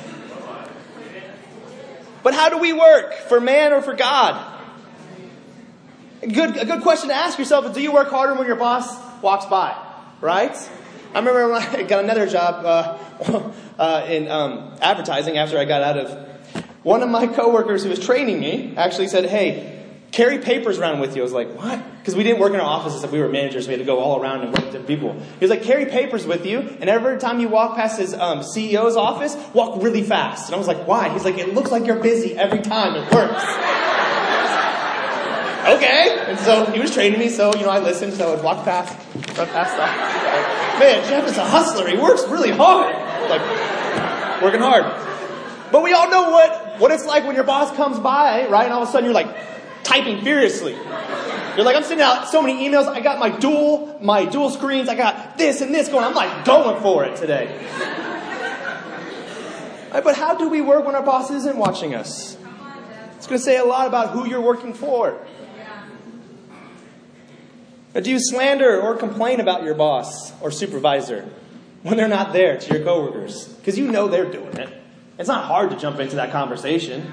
But 2.22 2.34
how 2.34 2.48
do 2.48 2.58
we 2.58 2.72
work? 2.72 3.14
For 3.28 3.40
man 3.40 3.72
or 3.72 3.82
for 3.82 3.94
God? 3.94 4.58
A 6.22 6.26
good, 6.26 6.56
a 6.56 6.66
good 6.66 6.82
question 6.82 7.08
to 7.08 7.14
ask 7.14 7.38
yourself 7.38 7.64
is 7.66 7.72
do 7.72 7.80
you 7.80 7.92
work 7.92 8.08
harder 8.08 8.34
when 8.34 8.46
your 8.46 8.56
boss 8.56 8.94
walks 9.22 9.46
by? 9.46 9.76
Right? 10.20 10.54
I 11.14 11.18
remember 11.18 11.50
when 11.50 11.62
I 11.62 11.82
got 11.82 12.04
another 12.04 12.28
job 12.28 12.64
uh, 12.64 13.52
uh, 13.78 14.06
in 14.06 14.28
um, 14.28 14.76
advertising 14.80 15.38
after 15.38 15.58
I 15.58 15.64
got 15.64 15.82
out 15.82 15.98
of. 15.98 16.28
One 16.82 17.02
of 17.02 17.08
my 17.08 17.26
coworkers 17.26 17.82
who 17.82 17.90
was 17.90 17.98
training 17.98 18.40
me 18.40 18.74
actually 18.76 19.08
said, 19.08 19.26
"Hey, 19.26 19.79
carry 20.12 20.38
papers 20.38 20.78
around 20.78 21.00
with 21.00 21.16
you." 21.16 21.22
I 21.22 21.24
was 21.24 21.32
like, 21.32 21.52
"What?" 21.54 21.80
Because 21.98 22.14
we 22.16 22.22
didn't 22.22 22.40
work 22.40 22.52
in 22.54 22.60
our 22.60 22.66
offices; 22.66 23.04
if 23.04 23.12
we 23.12 23.20
were 23.20 23.28
managers. 23.28 23.66
We 23.66 23.72
had 23.72 23.80
to 23.80 23.86
go 23.86 23.98
all 23.98 24.20
around 24.20 24.42
and 24.42 24.52
work 24.52 24.72
with 24.72 24.86
people. 24.86 25.12
He 25.12 25.40
was 25.40 25.50
like, 25.50 25.62
"Carry 25.62 25.86
papers 25.86 26.26
with 26.26 26.46
you, 26.46 26.58
and 26.58 26.88
every 26.88 27.18
time 27.18 27.40
you 27.40 27.48
walk 27.48 27.76
past 27.76 27.98
his 27.98 28.14
um, 28.14 28.40
CEO's 28.40 28.96
office, 28.96 29.36
walk 29.52 29.82
really 29.82 30.02
fast." 30.02 30.46
And 30.46 30.54
I 30.54 30.58
was 30.58 30.68
like, 30.68 30.86
"Why?" 30.86 31.08
He's 31.10 31.24
like, 31.24 31.38
"It 31.38 31.54
looks 31.54 31.70
like 31.70 31.86
you're 31.86 32.02
busy 32.02 32.36
every 32.36 32.60
time. 32.60 32.94
It 32.96 33.12
works." 33.12 33.44
okay. 35.66 36.24
And 36.28 36.38
so 36.38 36.66
he 36.66 36.80
was 36.80 36.92
training 36.92 37.18
me, 37.18 37.28
so, 37.28 37.52
you 37.54 37.62
know, 37.62 37.70
I 37.70 37.80
listened, 37.80 38.14
so 38.14 38.28
I 38.28 38.34
would 38.34 38.44
walk 38.44 38.64
past, 38.64 38.96
run 39.36 39.48
past. 39.48 39.76
Man, 40.78 41.08
Jeff 41.08 41.28
is 41.28 41.36
a 41.36 41.44
hustler. 41.44 41.88
He 41.88 41.96
works 41.96 42.26
really 42.28 42.50
hard. 42.50 42.94
Like, 43.28 44.42
working 44.42 44.60
hard. 44.60 44.84
But 45.72 45.82
we 45.82 45.92
all 45.92 46.10
know 46.10 46.30
what, 46.30 46.80
what 46.80 46.90
it's 46.90 47.04
like 47.04 47.24
when 47.24 47.34
your 47.34 47.44
boss 47.44 47.74
comes 47.76 47.98
by, 47.98 48.46
right? 48.46 48.64
And 48.64 48.72
all 48.72 48.82
of 48.82 48.88
a 48.88 48.92
sudden 48.92 49.04
you're 49.04 49.14
like 49.14 49.28
typing 49.90 50.22
furiously. 50.22 50.72
You're 50.72 51.64
like, 51.64 51.74
I'm 51.76 51.82
sending 51.82 52.04
out 52.06 52.28
so 52.28 52.40
many 52.40 52.68
emails. 52.68 52.86
I 52.86 53.00
got 53.00 53.18
my 53.18 53.28
dual, 53.28 53.98
my 54.00 54.24
dual 54.24 54.50
screens. 54.50 54.88
I 54.88 54.94
got 54.94 55.36
this 55.36 55.60
and 55.60 55.74
this 55.74 55.88
going. 55.88 56.04
I'm 56.04 56.14
like 56.14 56.44
going 56.44 56.80
for 56.80 57.04
it 57.04 57.16
today. 57.16 57.46
Right, 59.92 60.04
but 60.04 60.14
how 60.14 60.36
do 60.36 60.48
we 60.48 60.60
work 60.60 60.86
when 60.86 60.94
our 60.94 61.02
boss 61.02 61.32
isn't 61.32 61.56
watching 61.56 61.96
us? 61.96 62.36
It's 63.16 63.26
going 63.26 63.38
to 63.38 63.44
say 63.44 63.56
a 63.56 63.64
lot 63.64 63.88
about 63.88 64.10
who 64.10 64.28
you're 64.28 64.40
working 64.40 64.72
for. 64.72 65.18
Or 67.92 68.00
do 68.00 68.08
you 68.08 68.20
slander 68.20 68.80
or 68.80 68.94
complain 68.94 69.40
about 69.40 69.64
your 69.64 69.74
boss 69.74 70.32
or 70.40 70.52
supervisor 70.52 71.28
when 71.82 71.96
they're 71.96 72.06
not 72.06 72.32
there 72.32 72.56
to 72.56 72.74
your 72.74 72.84
coworkers? 72.84 73.48
Because 73.48 73.76
you 73.76 73.90
know 73.90 74.06
they're 74.06 74.30
doing 74.30 74.56
it. 74.56 74.72
It's 75.18 75.28
not 75.28 75.46
hard 75.46 75.70
to 75.70 75.76
jump 75.76 75.98
into 75.98 76.14
that 76.16 76.30
conversation. 76.30 77.12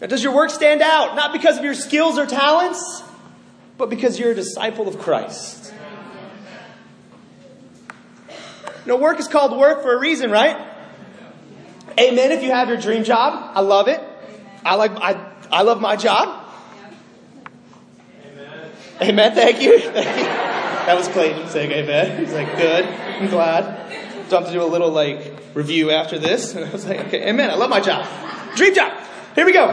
Now, 0.00 0.06
does 0.06 0.22
your 0.22 0.34
work 0.34 0.50
stand 0.50 0.80
out? 0.80 1.16
Not 1.16 1.32
because 1.32 1.58
of 1.58 1.64
your 1.64 1.74
skills 1.74 2.18
or 2.18 2.26
talents, 2.26 3.02
but 3.76 3.90
because 3.90 4.18
you're 4.18 4.32
a 4.32 4.34
disciple 4.34 4.86
of 4.88 4.98
Christ. 4.98 5.72
You 8.86 8.96
work 8.96 9.20
is 9.20 9.28
called 9.28 9.58
work 9.58 9.82
for 9.82 9.94
a 9.94 9.98
reason, 9.98 10.30
right? 10.30 10.56
Amen 12.00 12.32
if 12.32 12.42
you 12.42 12.50
have 12.50 12.68
your 12.68 12.78
dream 12.78 13.04
job. 13.04 13.52
I 13.54 13.60
love 13.60 13.88
it. 13.88 14.00
I 14.64 14.76
like 14.76 14.92
I, 14.92 15.32
I 15.50 15.62
love 15.62 15.80
my 15.80 15.96
job. 15.96 16.46
Amen. 19.00 19.32
You. 19.34 19.34
Thank 19.34 19.60
you. 19.60 19.78
That 19.80 20.96
was 20.96 21.06
Clayton 21.08 21.48
saying 21.48 21.70
amen. 21.70 22.18
He's 22.18 22.32
like, 22.32 22.56
good. 22.56 22.84
I'm 22.86 23.28
glad. 23.28 23.90
So 24.28 24.36
I 24.36 24.40
have 24.40 24.48
to 24.48 24.52
do 24.52 24.62
a 24.62 24.64
little 24.64 24.90
like 24.90 25.34
review 25.54 25.90
after 25.90 26.18
this. 26.18 26.54
And 26.54 26.64
I 26.68 26.70
was 26.70 26.86
like, 26.86 27.00
okay, 27.00 27.28
amen. 27.28 27.50
I 27.50 27.54
love 27.54 27.70
my 27.70 27.80
job. 27.80 28.06
Dream 28.56 28.74
job. 28.74 28.97
Here 29.38 29.46
we 29.46 29.52
go. 29.52 29.68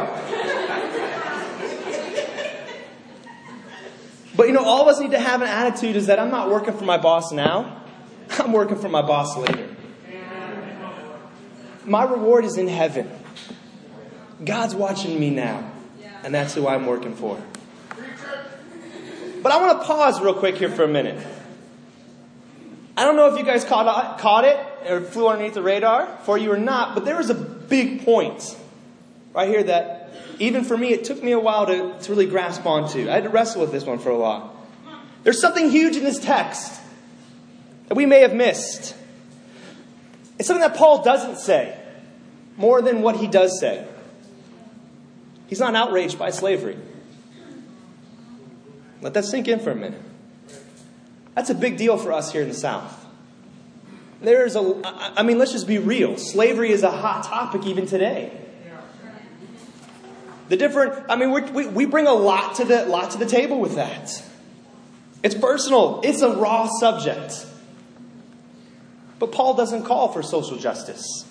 But 4.35 4.45
you 4.45 4.53
know, 4.53 4.63
all 4.63 4.83
of 4.83 4.87
us 4.87 4.99
need 4.99 5.09
to 5.09 5.19
have 5.19 5.41
an 5.41 5.47
attitude 5.47 5.95
is 5.95 6.05
that 6.05 6.19
I'm 6.19 6.29
not 6.29 6.51
working 6.51 6.77
for 6.77 6.85
my 6.85 6.99
boss 6.99 7.31
now. 7.31 7.81
I'm 8.37 8.53
working 8.53 8.77
for 8.77 8.89
my 8.89 9.01
boss 9.01 9.35
later. 9.35 9.75
My 11.83 12.03
reward 12.03 12.45
is 12.45 12.59
in 12.59 12.67
heaven. 12.67 13.09
God's 14.43 14.75
watching 14.75 15.19
me 15.19 15.31
now. 15.31 15.71
And 16.23 16.31
that's 16.31 16.53
who 16.53 16.67
I'm 16.67 16.85
working 16.85 17.15
for. 17.15 17.41
But 19.41 19.51
I 19.51 19.59
want 19.59 19.81
to 19.81 19.87
pause 19.87 20.21
real 20.21 20.35
quick 20.35 20.57
here 20.57 20.69
for 20.69 20.83
a 20.83 20.87
minute. 20.87 21.25
I 22.95 23.03
don't 23.03 23.15
know 23.15 23.33
if 23.33 23.39
you 23.39 23.43
guys 23.43 23.65
caught, 23.65 24.19
caught 24.19 24.45
it 24.45 24.59
or 24.87 25.01
flew 25.01 25.27
underneath 25.27 25.55
the 25.55 25.63
radar 25.63 26.19
for 26.21 26.37
you 26.37 26.51
or 26.51 26.57
not, 26.59 26.93
but 26.93 27.03
there 27.03 27.17
was 27.17 27.31
a 27.31 27.33
big 27.33 28.05
point 28.05 28.57
right 29.35 29.49
here 29.49 29.63
that 29.63 30.13
even 30.39 30.63
for 30.63 30.77
me, 30.77 30.93
it 30.93 31.03
took 31.03 31.21
me 31.21 31.33
a 31.33 31.39
while 31.39 31.65
to, 31.65 31.99
to 31.99 32.11
really 32.11 32.25
grasp 32.25 32.65
onto. 32.65 33.09
I 33.09 33.15
had 33.15 33.23
to 33.23 33.29
wrestle 33.29 33.61
with 33.61 33.71
this 33.71 33.85
one 33.85 33.99
for 33.99 34.09
a 34.09 34.17
while. 34.17 34.55
There's 35.23 35.41
something 35.41 35.69
huge 35.69 35.95
in 35.95 36.03
this 36.03 36.19
text 36.19 36.81
that 37.87 37.95
we 37.95 38.05
may 38.05 38.21
have 38.21 38.33
missed. 38.33 38.95
It's 40.39 40.47
something 40.47 40.61
that 40.61 40.77
Paul 40.77 41.03
doesn't 41.03 41.37
say 41.37 41.77
more 42.57 42.81
than 42.81 43.01
what 43.01 43.17
he 43.17 43.27
does 43.27 43.59
say. 43.59 43.85
He's 45.47 45.59
not 45.59 45.75
outraged 45.75 46.17
by 46.17 46.31
slavery. 46.31 46.77
Let 49.01 49.13
that 49.13 49.25
sink 49.25 49.47
in 49.47 49.59
for 49.59 49.71
a 49.71 49.75
minute. 49.75 50.01
That's 51.35 51.49
a 51.49 51.55
big 51.55 51.77
deal 51.77 51.97
for 51.97 52.13
us 52.13 52.31
here 52.31 52.41
in 52.41 52.47
the 52.47 52.55
South. 52.55 53.05
There's 54.21 54.55
a, 54.55 54.81
I 54.85 55.23
mean, 55.23 55.37
let's 55.37 55.51
just 55.51 55.67
be 55.67 55.77
real. 55.77 56.17
Slavery 56.17 56.71
is 56.71 56.83
a 56.83 56.91
hot 56.91 57.25
topic 57.25 57.65
even 57.65 57.85
today. 57.85 58.44
The 60.47 60.57
different, 60.57 61.05
I 61.09 61.15
mean, 61.15 61.31
we, 61.31 61.67
we 61.67 61.85
bring 61.85 62.07
a 62.07 62.13
lot 62.13 62.55
to 62.55 62.65
the, 62.65 62.85
lot 62.85 63.11
to 63.11 63.17
the 63.17 63.25
table 63.25 63.59
with 63.59 63.75
that. 63.75 64.23
It's 65.23 65.35
personal. 65.35 66.01
It's 66.03 66.21
a 66.21 66.35
raw 66.35 66.67
subject. 66.79 67.45
But 69.17 69.31
Paul 69.31 69.55
doesn't 69.55 69.83
call 69.83 70.11
for 70.11 70.21
social 70.21 70.57
justice. 70.57 71.25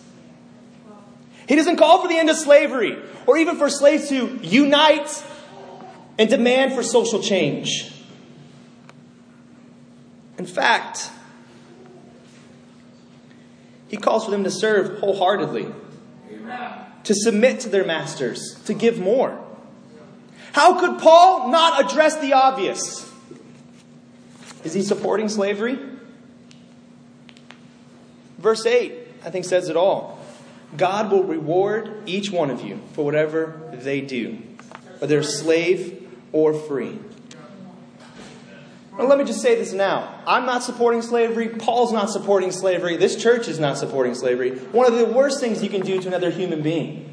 He 1.48 1.56
doesn't 1.56 1.76
call 1.76 2.02
for 2.02 2.08
the 2.08 2.16
end 2.16 2.30
of 2.30 2.36
slavery 2.36 2.96
or 3.26 3.36
even 3.36 3.56
for 3.56 3.68
slaves 3.68 4.08
to 4.08 4.38
unite 4.42 5.24
and 6.18 6.28
demand 6.28 6.72
for 6.72 6.82
social 6.82 7.22
change. 7.22 7.92
In 10.38 10.46
fact, 10.46 11.10
he 13.88 13.96
calls 13.96 14.24
for 14.24 14.30
them 14.30 14.44
to 14.44 14.50
serve 14.50 14.98
wholeheartedly, 14.98 15.72
to 17.04 17.14
submit 17.14 17.60
to 17.60 17.68
their 17.68 17.84
masters, 17.84 18.60
to 18.64 18.74
give 18.74 18.98
more. 18.98 19.38
How 20.52 20.78
could 20.78 21.00
Paul 21.00 21.50
not 21.50 21.84
address 21.84 22.16
the 22.18 22.32
obvious? 22.32 23.10
Is 24.62 24.72
he 24.72 24.82
supporting 24.82 25.28
slavery? 25.28 25.78
Verse 28.38 28.64
8, 28.66 28.92
I 29.24 29.30
think, 29.30 29.44
says 29.44 29.68
it 29.68 29.76
all. 29.76 30.18
God 30.76 31.10
will 31.10 31.24
reward 31.24 32.02
each 32.06 32.30
one 32.30 32.50
of 32.50 32.62
you 32.62 32.80
for 32.92 33.04
whatever 33.04 33.70
they 33.72 34.00
do, 34.00 34.38
whether 34.98 35.22
slave 35.22 36.08
or 36.32 36.52
free. 36.52 36.98
Well, 38.96 39.08
let 39.08 39.18
me 39.18 39.24
just 39.24 39.42
say 39.42 39.56
this 39.56 39.72
now. 39.72 40.22
I'm 40.24 40.46
not 40.46 40.62
supporting 40.62 41.02
slavery. 41.02 41.48
Paul's 41.48 41.92
not 41.92 42.10
supporting 42.10 42.52
slavery. 42.52 42.96
This 42.96 43.16
church 43.16 43.48
is 43.48 43.58
not 43.58 43.76
supporting 43.76 44.14
slavery. 44.14 44.56
One 44.56 44.86
of 44.86 44.96
the 44.96 45.04
worst 45.06 45.40
things 45.40 45.62
you 45.62 45.68
can 45.68 45.80
do 45.80 46.00
to 46.00 46.06
another 46.06 46.30
human 46.30 46.62
being. 46.62 47.12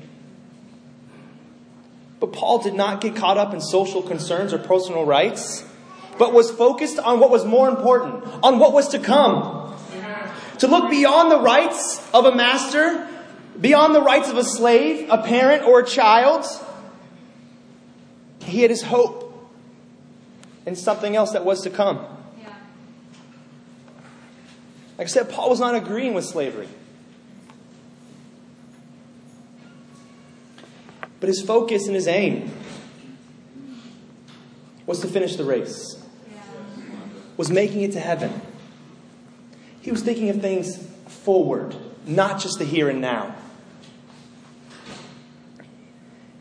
But 2.19 2.33
Paul 2.33 2.59
did 2.59 2.75
not 2.75 3.01
get 3.01 3.15
caught 3.15 3.39
up 3.39 3.51
in 3.51 3.61
social 3.61 4.03
concerns 4.03 4.53
or 4.53 4.59
personal 4.59 5.05
rights, 5.05 5.65
but 6.19 6.33
was 6.33 6.51
focused 6.51 6.99
on 6.99 7.19
what 7.19 7.31
was 7.31 7.45
more 7.45 7.67
important, 7.67 8.25
on 8.43 8.59
what 8.59 8.73
was 8.73 8.89
to 8.89 8.99
come. 8.99 9.75
To 10.59 10.67
look 10.67 10.91
beyond 10.91 11.31
the 11.31 11.39
rights 11.39 12.07
of 12.13 12.25
a 12.25 12.35
master, 12.35 13.07
beyond 13.59 13.95
the 13.95 14.01
rights 14.01 14.29
of 14.29 14.37
a 14.37 14.43
slave, 14.43 15.09
a 15.09 15.17
parent, 15.17 15.63
or 15.63 15.79
a 15.79 15.85
child. 15.85 16.45
He 18.43 18.61
had 18.61 18.69
his 18.69 18.83
hope 18.83 19.20
in 20.65 20.75
something 20.75 21.15
else 21.15 21.31
that 21.31 21.45
was 21.45 21.61
to 21.61 21.69
come. 21.69 21.97
Like 24.97 25.07
I 25.07 25.09
said, 25.09 25.31
Paul 25.31 25.49
was 25.49 25.59
not 25.59 25.73
agreeing 25.73 26.13
with 26.13 26.25
slavery. 26.25 26.67
But 31.19 31.27
his 31.27 31.41
focus 31.41 31.87
and 31.87 31.95
his 31.95 32.07
aim 32.07 32.51
was 34.85 34.99
to 35.01 35.07
finish 35.07 35.37
the 35.37 35.43
race, 35.43 36.03
was 37.37 37.49
making 37.49 37.81
it 37.81 37.93
to 37.93 37.99
heaven. 37.99 38.41
He 39.81 39.89
was 39.89 40.03
thinking 40.03 40.29
of 40.29 40.39
things 40.41 40.77
forward, 41.07 41.75
not 42.05 42.39
just 42.39 42.59
the 42.59 42.65
here 42.65 42.87
and 42.87 43.01
now. 43.01 43.35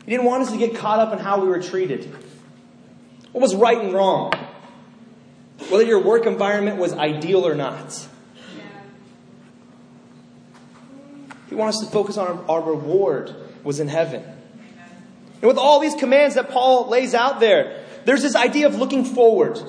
He 0.05 0.11
didn't 0.11 0.25
want 0.25 0.43
us 0.43 0.51
to 0.51 0.57
get 0.57 0.75
caught 0.75 0.99
up 0.99 1.13
in 1.13 1.19
how 1.19 1.41
we 1.41 1.47
were 1.47 1.61
treated. 1.61 2.13
What 3.31 3.41
was 3.41 3.55
right 3.55 3.77
and 3.77 3.93
wrong? 3.93 4.33
Whether 5.69 5.85
your 5.85 5.99
work 5.99 6.25
environment 6.25 6.77
was 6.77 6.93
ideal 6.93 7.47
or 7.47 7.55
not. 7.55 8.07
He 11.47 11.55
wants 11.55 11.79
us 11.79 11.85
to 11.85 11.91
focus 11.91 12.17
on 12.17 12.45
our, 12.47 12.61
reward 12.61 13.35
was 13.63 13.79
in 13.79 13.89
heaven. 13.89 14.23
And 14.23 15.43
with 15.43 15.57
all 15.57 15.79
these 15.79 15.95
commands 15.95 16.35
that 16.35 16.49
Paul 16.49 16.87
lays 16.87 17.13
out 17.13 17.39
there, 17.39 17.83
there's 18.05 18.21
this 18.21 18.35
idea 18.35 18.67
of 18.67 18.75
looking 18.75 19.03
forward 19.03 19.59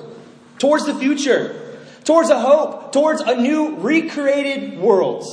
towards 0.59 0.85
the 0.85 0.95
future, 0.95 1.77
towards 2.05 2.29
a 2.29 2.39
hope, 2.39 2.93
towards 2.93 3.21
a 3.21 3.35
new 3.35 3.75
recreated 3.75 4.79
world. 4.79 5.25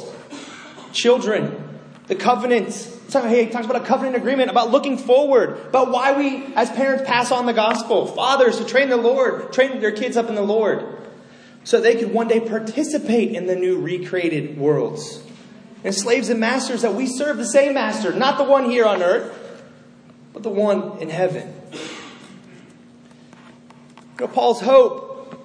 Children, 0.93 1.79
the 2.09 2.17
covenant, 2.17 2.73
he 3.13 3.47
talks 3.47 3.67
about 3.67 3.83
a 3.83 3.85
covenant 3.85 4.17
agreement, 4.17 4.51
about 4.51 4.71
looking 4.71 4.97
forward, 4.99 5.59
about 5.67 5.91
why 5.91 6.17
we 6.17 6.55
as 6.55 6.71
parents 6.71 7.05
pass 7.07 7.31
on 7.31 7.47
the 7.47 7.53
gospel. 7.53 8.07
Fathers 8.07 8.59
to 8.59 8.65
train 8.65 8.89
the 8.89 8.97
Lord, 8.97 9.53
train 9.53 9.81
their 9.81 9.93
kids 9.93 10.17
up 10.17 10.29
in 10.29 10.35
the 10.35 10.43
Lord, 10.43 10.85
so 11.65 11.81
they 11.81 11.97
could 11.97 12.13
one 12.13 12.29
day 12.29 12.41
participate 12.41 13.33
in 13.33 13.47
the 13.47 13.57
new 13.57 13.79
recreated 13.79 14.59
worlds. 14.59 15.23
And 15.83 15.95
slaves 15.95 16.29
and 16.29 16.39
masters 16.39 16.83
that 16.83 16.95
we 16.95 17.07
serve 17.07 17.39
the 17.39 17.47
same 17.47 17.75
master, 17.75 18.13
not 18.13 18.39
the 18.39 18.45
one 18.45 18.69
here 18.69 18.85
on 18.85 19.03
earth, 19.03 19.63
but 20.33 20.43
the 20.43 20.51
one 20.51 20.99
in 20.99 21.09
heaven. 21.09 21.55
You 24.19 24.27
know, 24.27 24.29
Paul's 24.29 24.61
hope 24.61 25.43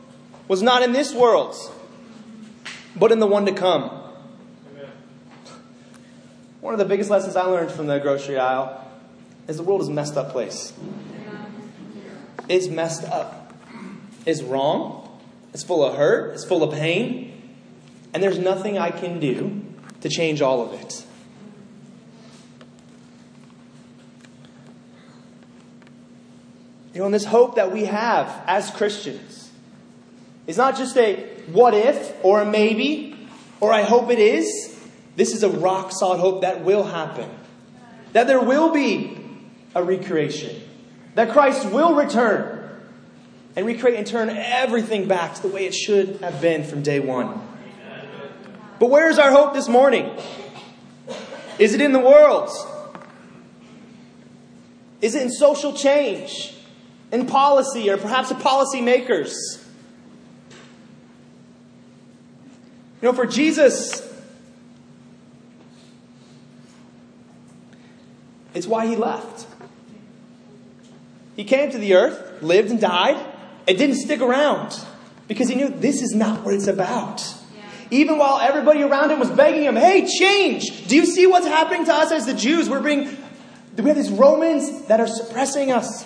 was 0.48 0.62
not 0.62 0.84
in 0.84 0.92
this 0.92 1.14
world, 1.14 1.56
but 2.96 3.12
in 3.12 3.20
the 3.20 3.28
one 3.28 3.46
to 3.46 3.54
come. 3.54 4.05
One 6.66 6.74
of 6.74 6.80
the 6.80 6.86
biggest 6.86 7.12
lessons 7.12 7.36
I 7.36 7.44
learned 7.44 7.70
from 7.70 7.86
the 7.86 8.00
grocery 8.00 8.40
aisle 8.40 8.84
is 9.48 9.58
the 9.58 9.62
world 9.62 9.82
is 9.82 9.88
a 9.88 9.92
messed 9.92 10.18
up 10.18 10.32
place. 10.32 10.74
It's 12.50 12.70
messed 12.70 13.04
up. 13.04 13.54
It's 14.26 14.42
wrong. 14.42 15.08
It's 15.54 15.64
full 15.64 15.86
of 15.86 15.96
hurt. 15.96 16.34
It's 16.34 16.44
full 16.44 16.64
of 16.64 16.74
pain. 16.74 17.56
And 18.16 18.24
there's 18.24 18.40
nothing 18.40 18.80
I 18.80 18.90
can 18.90 19.20
do 19.20 19.64
to 20.02 20.10
change 20.10 20.42
all 20.42 20.64
of 20.64 20.74
it. 20.74 21.06
You 26.96 27.02
know, 27.02 27.06
and 27.06 27.14
this 27.14 27.26
hope 27.26 27.58
that 27.58 27.72
we 27.72 27.86
have 27.86 28.44
as 28.48 28.72
Christians 28.72 29.52
is 30.48 30.58
not 30.58 30.76
just 30.76 30.98
a 30.98 31.30
what 31.46 31.76
if 31.76 32.12
or 32.26 32.42
a 32.42 32.46
maybe 32.46 33.16
or 33.60 33.72
I 33.72 33.84
hope 33.84 34.10
it 34.10 34.18
is. 34.18 34.75
This 35.16 35.34
is 35.34 35.44
a 35.44 35.50
rock 35.50 35.92
solid 35.92 36.20
hope 36.20 36.42
that 36.42 36.64
will 36.64 36.84
happen. 36.84 37.30
That 38.14 38.28
there 38.28 38.42
will 38.42 38.72
be 38.72 39.18
a 39.74 39.84
recreation. 39.84 40.62
That 41.16 41.32
Christ 41.32 41.70
will 41.70 41.96
return 41.96 42.70
and 43.56 43.66
recreate 43.66 43.98
and 43.98 44.06
turn 44.06 44.30
everything 44.30 45.08
back 45.08 45.36
to 45.36 45.42
the 45.42 45.48
way 45.48 45.66
it 45.66 45.74
should 45.74 46.18
have 46.22 46.42
been 46.42 46.64
from 46.64 46.82
day 46.82 47.00
one. 47.00 47.42
But 48.80 48.90
where 48.90 49.10
is 49.10 49.18
our 49.18 49.32
hope 49.32 49.54
this 49.54 49.70
morning? 49.70 50.12
Is 51.58 51.74
it 51.74 51.80
in 51.80 51.94
the 51.94 52.00
world? 52.00 52.50
Is 55.02 55.16
it 55.16 55.22
in 55.22 55.30
social 55.30 55.72
change? 55.74 56.54
In 57.12 57.26
policy 57.28 57.90
or 57.90 57.98
perhaps 57.98 58.30
the 58.30 58.36
policymakers? 58.36 59.34
You 63.02 63.12
know, 63.12 63.14
for 63.14 63.26
Jesus, 63.26 64.02
It's 68.56 68.66
why 68.66 68.88
he 68.88 68.96
left. 68.96 69.46
He 71.36 71.44
came 71.44 71.70
to 71.72 71.78
the 71.78 71.94
earth, 71.96 72.42
lived 72.42 72.72
and 72.72 72.80
died, 72.80 73.24
and 73.68 73.78
didn't 73.78 73.98
stick 73.98 74.22
around. 74.22 74.74
because 75.28 75.50
he 75.50 75.56
knew 75.56 75.70
this 75.70 76.02
is 76.02 76.14
not 76.14 76.44
what 76.44 76.54
it's 76.54 76.68
about. 76.68 77.24
Even 77.92 78.18
while 78.18 78.40
everybody 78.40 78.82
around 78.82 79.12
him 79.12 79.20
was 79.20 79.30
begging 79.30 79.64
him, 79.64 79.76
hey, 79.76 80.08
change. 80.08 80.88
Do 80.88 80.96
you 80.96 81.06
see 81.06 81.28
what's 81.28 81.46
happening 81.46 81.86
to 81.86 81.94
us 81.94 82.12
as 82.12 82.26
the 82.26 82.34
Jews? 82.34 82.70
We're 82.70 82.82
being, 82.82 83.18
we 83.78 83.84
have 83.86 83.96
these 83.96 84.10
Romans 84.10 84.86
that 84.88 85.00
are 85.00 85.08
suppressing 85.08 85.72
us. 85.72 86.06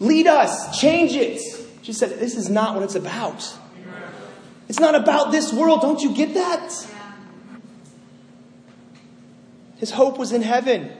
Lead 0.00 0.26
us, 0.26 0.78
change 0.78 1.12
it. 1.12 1.40
She 1.82 1.92
said, 1.92 2.18
this 2.18 2.36
is 2.36 2.50
not 2.50 2.74
what 2.74 2.82
it's 2.84 2.94
about. 2.94 3.58
It's 4.68 4.80
not 4.80 4.94
about 4.94 5.30
this 5.30 5.52
world. 5.52 5.80
Don't 5.82 6.00
you 6.00 6.14
get 6.14 6.34
that? 6.34 6.70
His 9.84 9.90
hope 9.90 10.16
was 10.16 10.32
in 10.32 10.40
heaven. 10.40 10.90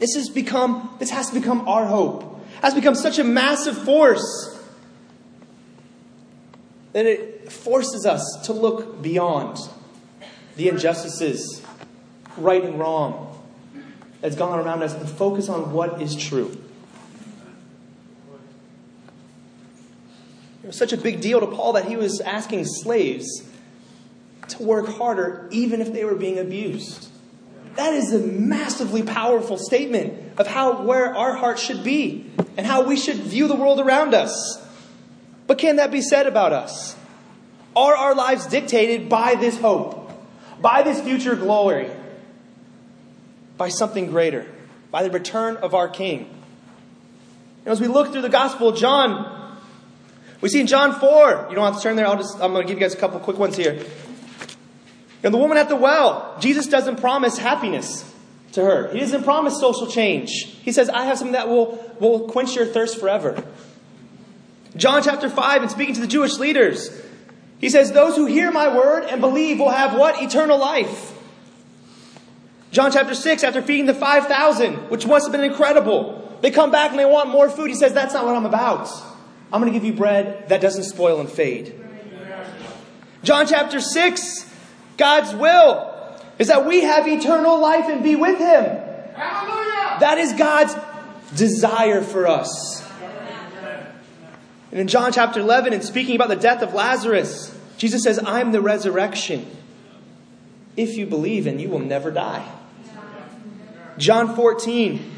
This 0.00 0.16
has 0.16 0.28
become, 0.28 0.96
this 0.98 1.10
has 1.10 1.30
become 1.30 1.68
our 1.68 1.86
hope. 1.86 2.40
It 2.54 2.62
has 2.64 2.74
become 2.74 2.96
such 2.96 3.20
a 3.20 3.22
massive 3.22 3.78
force 3.84 4.60
that 6.94 7.06
it 7.06 7.52
forces 7.52 8.04
us 8.06 8.40
to 8.46 8.52
look 8.52 9.00
beyond 9.00 9.56
the 10.56 10.68
injustices, 10.68 11.64
right 12.36 12.64
and 12.64 12.76
wrong, 12.76 13.40
that's 14.20 14.34
gone 14.34 14.58
around 14.58 14.82
us, 14.82 14.92
and 14.92 15.08
focus 15.08 15.48
on 15.48 15.72
what 15.72 16.02
is 16.02 16.16
true. 16.16 16.60
It 20.64 20.66
was 20.66 20.76
such 20.76 20.92
a 20.92 20.96
big 20.96 21.20
deal 21.20 21.38
to 21.38 21.46
Paul 21.46 21.74
that 21.74 21.84
he 21.84 21.96
was 21.96 22.20
asking 22.20 22.64
slaves 22.64 23.48
to 24.48 24.60
work 24.60 24.88
harder 24.88 25.46
even 25.52 25.80
if 25.80 25.92
they 25.92 26.04
were 26.04 26.16
being 26.16 26.36
abused. 26.36 27.09
That 27.76 27.94
is 27.94 28.12
a 28.12 28.18
massively 28.18 29.02
powerful 29.02 29.56
statement 29.56 30.38
of 30.38 30.46
how 30.46 30.82
where 30.82 31.16
our 31.16 31.34
heart 31.34 31.58
should 31.58 31.84
be 31.84 32.30
and 32.56 32.66
how 32.66 32.82
we 32.82 32.96
should 32.96 33.16
view 33.16 33.48
the 33.48 33.54
world 33.54 33.80
around 33.80 34.14
us. 34.14 34.60
But 35.46 35.58
can 35.58 35.76
that 35.76 35.90
be 35.90 36.02
said 36.02 36.26
about 36.26 36.52
us? 36.52 36.96
Are 37.74 37.94
our 37.94 38.14
lives 38.14 38.46
dictated 38.46 39.08
by 39.08 39.34
this 39.36 39.58
hope, 39.58 40.10
by 40.60 40.82
this 40.82 41.00
future 41.00 41.36
glory, 41.36 41.88
by 43.56 43.68
something 43.68 44.06
greater, 44.06 44.46
by 44.90 45.02
the 45.02 45.10
return 45.10 45.56
of 45.56 45.74
our 45.74 45.88
King? 45.88 46.28
And 47.64 47.72
as 47.72 47.80
we 47.80 47.86
look 47.86 48.12
through 48.12 48.22
the 48.22 48.28
Gospel 48.28 48.70
of 48.70 48.76
John, 48.76 49.58
we 50.40 50.48
see 50.48 50.60
in 50.60 50.66
John 50.66 50.98
4, 50.98 51.46
you 51.50 51.54
don't 51.54 51.64
have 51.64 51.76
to 51.76 51.82
turn 51.82 51.96
there, 51.96 52.06
I'll 52.06 52.16
just, 52.16 52.34
I'm 52.40 52.52
going 52.52 52.66
to 52.66 52.72
give 52.72 52.80
you 52.80 52.84
guys 52.84 52.94
a 52.94 52.98
couple 52.98 53.20
quick 53.20 53.38
ones 53.38 53.56
here. 53.56 53.84
And 55.22 55.34
the 55.34 55.38
woman 55.38 55.58
at 55.58 55.68
the 55.68 55.76
well, 55.76 56.36
Jesus 56.40 56.66
doesn't 56.66 57.00
promise 57.00 57.36
happiness 57.38 58.10
to 58.52 58.64
her. 58.64 58.92
He 58.92 59.00
doesn't 59.00 59.24
promise 59.24 59.58
social 59.60 59.86
change. 59.86 60.30
He 60.62 60.72
says, 60.72 60.88
I 60.88 61.04
have 61.04 61.18
something 61.18 61.32
that 61.32 61.48
will, 61.48 61.94
will 62.00 62.28
quench 62.28 62.56
your 62.56 62.66
thirst 62.66 62.98
forever. 62.98 63.44
John 64.76 65.02
chapter 65.02 65.28
5, 65.28 65.62
and 65.62 65.70
speaking 65.70 65.94
to 65.96 66.00
the 66.00 66.06
Jewish 66.06 66.38
leaders, 66.38 66.90
he 67.58 67.68
says, 67.68 67.92
Those 67.92 68.16
who 68.16 68.26
hear 68.26 68.50
my 68.50 68.74
word 68.74 69.04
and 69.04 69.20
believe 69.20 69.58
will 69.58 69.70
have 69.70 69.96
what? 69.98 70.22
Eternal 70.22 70.58
life. 70.58 71.12
John 72.70 72.92
chapter 72.92 73.14
6, 73.14 73.42
after 73.42 73.62
feeding 73.62 73.86
the 73.86 73.94
5,000, 73.94 74.90
which 74.90 75.06
must 75.06 75.26
have 75.26 75.32
been 75.32 75.44
incredible, 75.44 76.38
they 76.40 76.50
come 76.50 76.70
back 76.70 76.90
and 76.90 76.98
they 76.98 77.04
want 77.04 77.28
more 77.28 77.50
food. 77.50 77.68
He 77.68 77.74
says, 77.74 77.92
That's 77.92 78.14
not 78.14 78.24
what 78.24 78.36
I'm 78.36 78.46
about. 78.46 78.88
I'm 79.52 79.60
going 79.60 79.72
to 79.72 79.78
give 79.78 79.84
you 79.84 79.92
bread 79.92 80.48
that 80.48 80.60
doesn't 80.60 80.84
spoil 80.84 81.20
and 81.20 81.28
fade. 81.28 81.74
John 83.22 83.46
chapter 83.46 83.80
6, 83.80 84.49
God's 85.00 85.34
will 85.34 85.90
is 86.38 86.48
that 86.48 86.66
we 86.66 86.82
have 86.82 87.08
eternal 87.08 87.58
life 87.58 87.86
and 87.88 88.04
be 88.04 88.16
with 88.16 88.38
Him. 88.38 88.64
Hallelujah. 89.14 89.96
That 89.98 90.18
is 90.18 90.34
God's 90.34 90.76
desire 91.34 92.02
for 92.02 92.26
us. 92.26 92.86
And 94.70 94.78
in 94.78 94.88
John 94.88 95.10
chapter 95.10 95.40
11, 95.40 95.72
in 95.72 95.80
speaking 95.80 96.16
about 96.16 96.28
the 96.28 96.36
death 96.36 96.62
of 96.62 96.74
Lazarus, 96.74 97.58
Jesus 97.78 98.02
says, 98.02 98.20
I'm 98.24 98.52
the 98.52 98.60
resurrection. 98.60 99.50
If 100.76 100.98
you 100.98 101.06
believe 101.06 101.46
and 101.46 101.58
you 101.60 101.70
will 101.70 101.78
never 101.78 102.10
die. 102.10 102.46
John 103.96 104.36
14, 104.36 105.12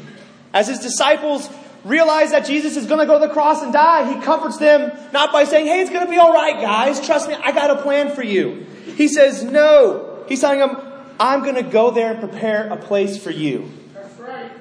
as 0.53 0.69
his 0.69 0.79
disciples 0.79 1.49
realize 1.83 2.31
that 2.31 2.45
Jesus 2.45 2.77
is 2.77 2.85
going 2.85 2.99
to 2.99 3.05
go 3.05 3.19
to 3.19 3.27
the 3.27 3.33
cross 3.33 3.61
and 3.61 3.73
die, 3.73 4.13
he 4.13 4.21
comforts 4.21 4.57
them 4.57 4.91
not 5.11 5.31
by 5.31 5.43
saying, 5.43 5.67
Hey, 5.67 5.81
it's 5.81 5.89
going 5.89 6.05
to 6.05 6.09
be 6.09 6.17
all 6.17 6.33
right, 6.33 6.59
guys. 6.61 7.05
Trust 7.05 7.27
me, 7.27 7.35
I 7.35 7.51
got 7.51 7.71
a 7.71 7.81
plan 7.81 8.13
for 8.15 8.23
you. 8.23 8.65
He 8.95 9.07
says, 9.07 9.43
No. 9.43 10.23
He's 10.27 10.41
telling 10.41 10.59
them, 10.59 10.77
I'm 11.19 11.41
going 11.41 11.55
to 11.55 11.63
go 11.63 11.91
there 11.91 12.11
and 12.11 12.19
prepare 12.19 12.67
a 12.67 12.77
place 12.77 13.21
for 13.21 13.31
you. 13.31 13.69
Right. 14.17 14.51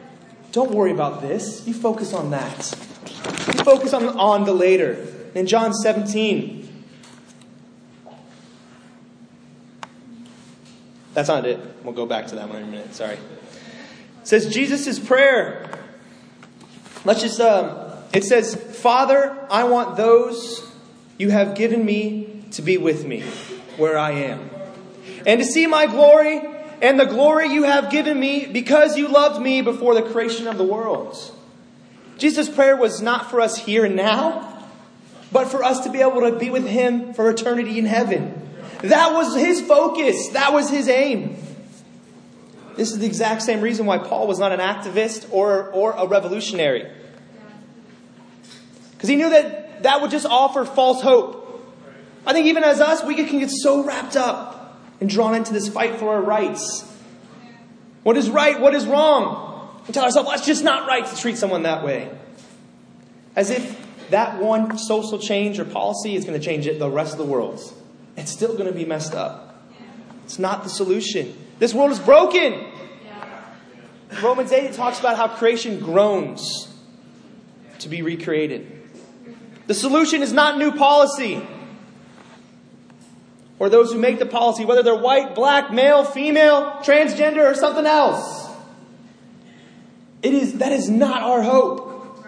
Don't 0.50 0.72
worry 0.72 0.90
about 0.90 1.22
this. 1.22 1.66
You 1.66 1.74
focus 1.74 2.12
on 2.12 2.30
that. 2.30 2.76
You 3.46 3.64
focus 3.64 3.94
on, 3.94 4.08
on 4.18 4.44
the 4.44 4.52
later. 4.52 5.06
In 5.34 5.46
John 5.46 5.72
17, 5.72 6.84
that's 11.14 11.28
not 11.28 11.46
it. 11.46 11.58
We'll 11.82 11.94
go 11.94 12.04
back 12.04 12.26
to 12.28 12.34
that 12.34 12.48
one 12.48 12.58
in 12.58 12.64
a 12.64 12.66
minute. 12.70 12.94
Sorry. 12.94 13.14
It 13.14 13.20
says 14.24 14.52
Jesus' 14.52 14.98
prayer. 14.98 15.81
Let's 17.04 17.20
just, 17.20 17.40
um, 17.40 17.76
it 18.12 18.24
says, 18.24 18.54
Father, 18.54 19.36
I 19.50 19.64
want 19.64 19.96
those 19.96 20.68
you 21.18 21.30
have 21.30 21.54
given 21.54 21.84
me 21.84 22.44
to 22.52 22.62
be 22.62 22.78
with 22.78 23.04
me 23.04 23.22
where 23.76 23.98
I 23.98 24.12
am. 24.12 24.50
And 25.26 25.40
to 25.40 25.44
see 25.44 25.66
my 25.66 25.86
glory 25.86 26.42
and 26.80 26.98
the 26.98 27.06
glory 27.06 27.48
you 27.48 27.64
have 27.64 27.90
given 27.90 28.18
me 28.18 28.46
because 28.46 28.96
you 28.96 29.08
loved 29.08 29.40
me 29.40 29.62
before 29.62 29.94
the 29.94 30.02
creation 30.02 30.46
of 30.46 30.58
the 30.58 30.64
world. 30.64 31.16
Jesus' 32.18 32.48
prayer 32.48 32.76
was 32.76 33.00
not 33.00 33.30
for 33.30 33.40
us 33.40 33.56
here 33.56 33.84
and 33.84 33.96
now, 33.96 34.66
but 35.32 35.48
for 35.48 35.64
us 35.64 35.80
to 35.84 35.90
be 35.90 36.00
able 36.00 36.20
to 36.20 36.38
be 36.38 36.50
with 36.50 36.66
Him 36.66 37.14
for 37.14 37.30
eternity 37.30 37.78
in 37.78 37.86
heaven. 37.86 38.38
That 38.82 39.12
was 39.12 39.36
His 39.36 39.60
focus, 39.60 40.28
that 40.28 40.52
was 40.52 40.70
His 40.70 40.88
aim. 40.88 41.36
This 42.76 42.92
is 42.92 42.98
the 42.98 43.06
exact 43.06 43.42
same 43.42 43.60
reason 43.60 43.86
why 43.86 43.98
Paul 43.98 44.26
was 44.26 44.38
not 44.38 44.52
an 44.52 44.60
activist 44.60 45.32
or, 45.32 45.70
or 45.70 45.92
a 45.92 46.06
revolutionary. 46.06 46.90
Because 48.92 49.08
he 49.08 49.16
knew 49.16 49.30
that 49.30 49.82
that 49.82 50.00
would 50.00 50.10
just 50.10 50.26
offer 50.26 50.64
false 50.64 51.02
hope. 51.02 51.38
I 52.24 52.32
think 52.32 52.46
even 52.46 52.62
as 52.62 52.80
us, 52.80 53.02
we 53.04 53.14
can 53.14 53.40
get 53.40 53.50
so 53.50 53.84
wrapped 53.84 54.16
up 54.16 54.80
and 55.00 55.10
drawn 55.10 55.34
into 55.34 55.52
this 55.52 55.68
fight 55.68 55.96
for 55.96 56.14
our 56.14 56.22
rights. 56.22 56.88
What 58.04 58.16
is 58.16 58.30
right? 58.30 58.60
What 58.60 58.74
is 58.74 58.86
wrong? 58.86 59.82
We 59.86 59.92
tell 59.92 60.04
ourselves, 60.04 60.28
well, 60.28 60.36
it's 60.36 60.46
just 60.46 60.62
not 60.62 60.86
right 60.86 61.04
to 61.04 61.16
treat 61.16 61.36
someone 61.36 61.64
that 61.64 61.84
way. 61.84 62.10
As 63.34 63.50
if 63.50 63.78
that 64.10 64.40
one 64.40 64.78
social 64.78 65.18
change 65.18 65.58
or 65.58 65.64
policy 65.64 66.14
is 66.14 66.24
going 66.24 66.38
to 66.38 66.44
change 66.44 66.66
it, 66.66 66.78
the 66.78 66.88
rest 66.88 67.12
of 67.12 67.18
the 67.18 67.24
world. 67.24 67.60
It's 68.16 68.30
still 68.30 68.52
going 68.52 68.66
to 68.66 68.72
be 68.72 68.84
messed 68.84 69.14
up. 69.14 69.64
It's 70.24 70.38
not 70.38 70.62
the 70.62 70.70
solution. 70.70 71.36
This 71.62 71.72
world 71.72 71.92
is 71.92 72.00
broken. 72.00 72.60
Romans 74.20 74.50
8 74.50 74.72
talks 74.72 74.98
about 74.98 75.16
how 75.16 75.28
creation 75.28 75.78
groans 75.78 76.66
to 77.78 77.88
be 77.88 78.02
recreated. 78.02 78.82
The 79.68 79.74
solution 79.74 80.22
is 80.22 80.32
not 80.32 80.58
new 80.58 80.72
policy 80.72 81.40
or 83.60 83.68
those 83.68 83.92
who 83.92 83.98
make 84.00 84.18
the 84.18 84.26
policy, 84.26 84.64
whether 84.64 84.82
they're 84.82 84.96
white, 84.96 85.36
black, 85.36 85.72
male, 85.72 86.02
female, 86.02 86.80
transgender, 86.82 87.48
or 87.48 87.54
something 87.54 87.86
else. 87.86 88.50
It 90.20 90.34
is, 90.34 90.54
that 90.54 90.72
is 90.72 90.90
not 90.90 91.22
our 91.22 91.42
hope. 91.42 92.26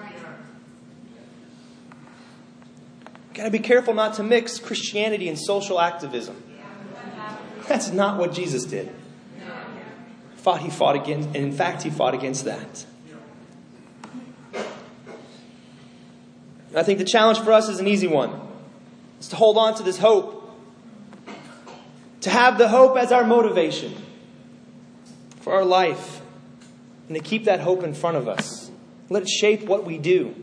Got 3.34 3.46
to 3.46 3.50
be 3.50 3.58
careful 3.58 3.94
not 3.94 4.14
to 4.14 4.22
mix 4.22 4.60
Christianity 4.60 5.28
and 5.28 5.36
social 5.36 5.80
activism. 5.80 6.40
That's 7.66 7.90
not 7.90 8.16
what 8.16 8.32
Jesus 8.32 8.64
did. 8.64 8.94
Fought 10.44 10.60
he 10.60 10.68
fought 10.68 10.94
against, 10.94 11.28
and 11.28 11.36
in 11.36 11.52
fact, 11.52 11.82
he 11.84 11.88
fought 11.88 12.12
against 12.12 12.44
that. 12.44 12.84
I 16.76 16.82
think 16.82 16.98
the 16.98 17.04
challenge 17.06 17.38
for 17.38 17.50
us 17.50 17.70
is 17.70 17.80
an 17.80 17.88
easy 17.88 18.06
one. 18.06 18.38
It's 19.16 19.28
to 19.28 19.36
hold 19.36 19.56
on 19.56 19.74
to 19.76 19.82
this 19.82 19.96
hope 19.96 20.42
to 22.20 22.28
have 22.28 22.58
the 22.58 22.68
hope 22.68 22.98
as 22.98 23.10
our 23.10 23.24
motivation 23.24 23.94
for 25.40 25.54
our 25.54 25.64
life, 25.64 26.20
and 27.08 27.16
to 27.16 27.22
keep 27.22 27.44
that 27.44 27.60
hope 27.60 27.82
in 27.82 27.94
front 27.94 28.18
of 28.18 28.28
us. 28.28 28.70
Let 29.08 29.22
it 29.22 29.28
shape 29.30 29.64
what 29.64 29.84
we 29.84 29.96
do, 29.96 30.34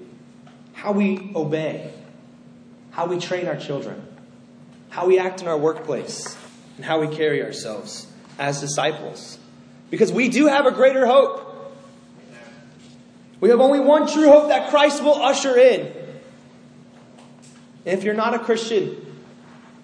how 0.73 0.93
we 0.93 1.31
obey, 1.35 1.93
how 2.89 3.05
we 3.05 3.19
train 3.19 3.47
our 3.47 3.55
children, 3.55 4.03
how 4.89 5.05
we 5.05 5.19
act 5.19 5.41
in 5.41 5.47
our 5.47 5.57
workplace, 5.57 6.35
and 6.77 6.85
how 6.85 6.99
we 6.99 7.07
carry 7.15 7.43
ourselves 7.43 8.07
as 8.39 8.59
disciples. 8.61 9.37
Because 9.91 10.11
we 10.11 10.29
do 10.29 10.47
have 10.47 10.65
a 10.65 10.71
greater 10.71 11.05
hope. 11.05 11.47
We 13.39 13.49
have 13.49 13.59
only 13.59 13.79
one 13.79 14.11
true 14.11 14.29
hope 14.29 14.49
that 14.49 14.71
Christ 14.71 15.03
will 15.03 15.21
usher 15.21 15.55
in. 15.55 15.85
And 17.85 17.99
if 17.99 18.03
you're 18.03 18.15
not 18.15 18.33
a 18.33 18.39
Christian, 18.39 18.95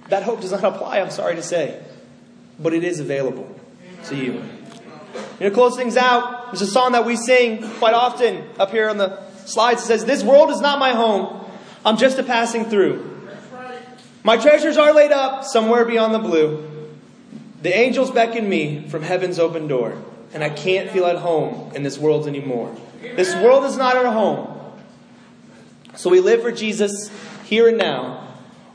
that 0.10 0.24
hope 0.24 0.42
does 0.42 0.52
not 0.52 0.64
apply, 0.64 1.02
I'm 1.02 1.12
sorry 1.12 1.36
to 1.36 1.44
say 1.44 1.84
but 2.60 2.74
it 2.74 2.84
is 2.84 3.00
available 3.00 3.48
to 4.06 4.16
you. 4.16 4.44
You 5.40 5.50
know, 5.50 5.52
close 5.52 5.76
things 5.76 5.98
out, 5.98 6.48
there's 6.48 6.62
a 6.62 6.68
song 6.68 6.94
that 6.94 7.06
we 7.06 7.16
sing 7.16 7.70
quite 7.74 7.94
often 7.94 8.44
up 8.60 8.72
here 8.72 8.90
on 8.90 8.98
the 8.98 9.20
slides. 9.46 9.84
It 9.84 9.86
says, 9.86 10.06
This 10.06 10.24
world 10.24 10.50
is 10.50 10.62
not 10.62 10.80
my 10.80 10.92
home. 10.92 11.46
I'm 11.86 11.98
just 11.98 12.18
a 12.18 12.24
passing 12.24 12.66
through. 12.66 13.14
My 14.24 14.38
treasures 14.38 14.78
are 14.78 14.94
laid 14.94 15.12
up 15.12 15.44
somewhere 15.44 15.86
beyond 15.86 16.14
the 16.14 16.20
blue. 16.20 16.67
The 17.62 17.76
angels 17.76 18.12
beckon 18.12 18.48
me 18.48 18.88
from 18.88 19.04
heaven's 19.04 19.40
open 19.40 19.68
door, 19.68 20.02
and 20.34 20.44
I 20.44 20.50
can't 20.50 20.92
feel 20.92 21.06
at 21.06 21.18
home 21.18 21.72
in 21.74 21.84
this 21.84 21.98
world 21.98 22.28
anymore. 22.28 22.76
This 23.02 23.34
world 23.36 23.64
is 23.66 23.78
not 23.78 23.96
our 23.96 24.12
home. 24.12 24.54
So 25.96 26.10
we 26.10 26.20
live 26.20 26.42
for 26.42 26.52
Jesus 26.52 27.10
here 27.46 27.68
and 27.68 27.78
now, 27.78 28.28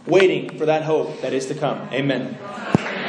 waiting 0.06 0.58
for 0.58 0.66
that 0.66 0.82
hope 0.82 1.20
that 1.20 1.32
is 1.32 1.46
to 1.46 1.54
come. 1.54 1.88
Amen. 1.92 2.36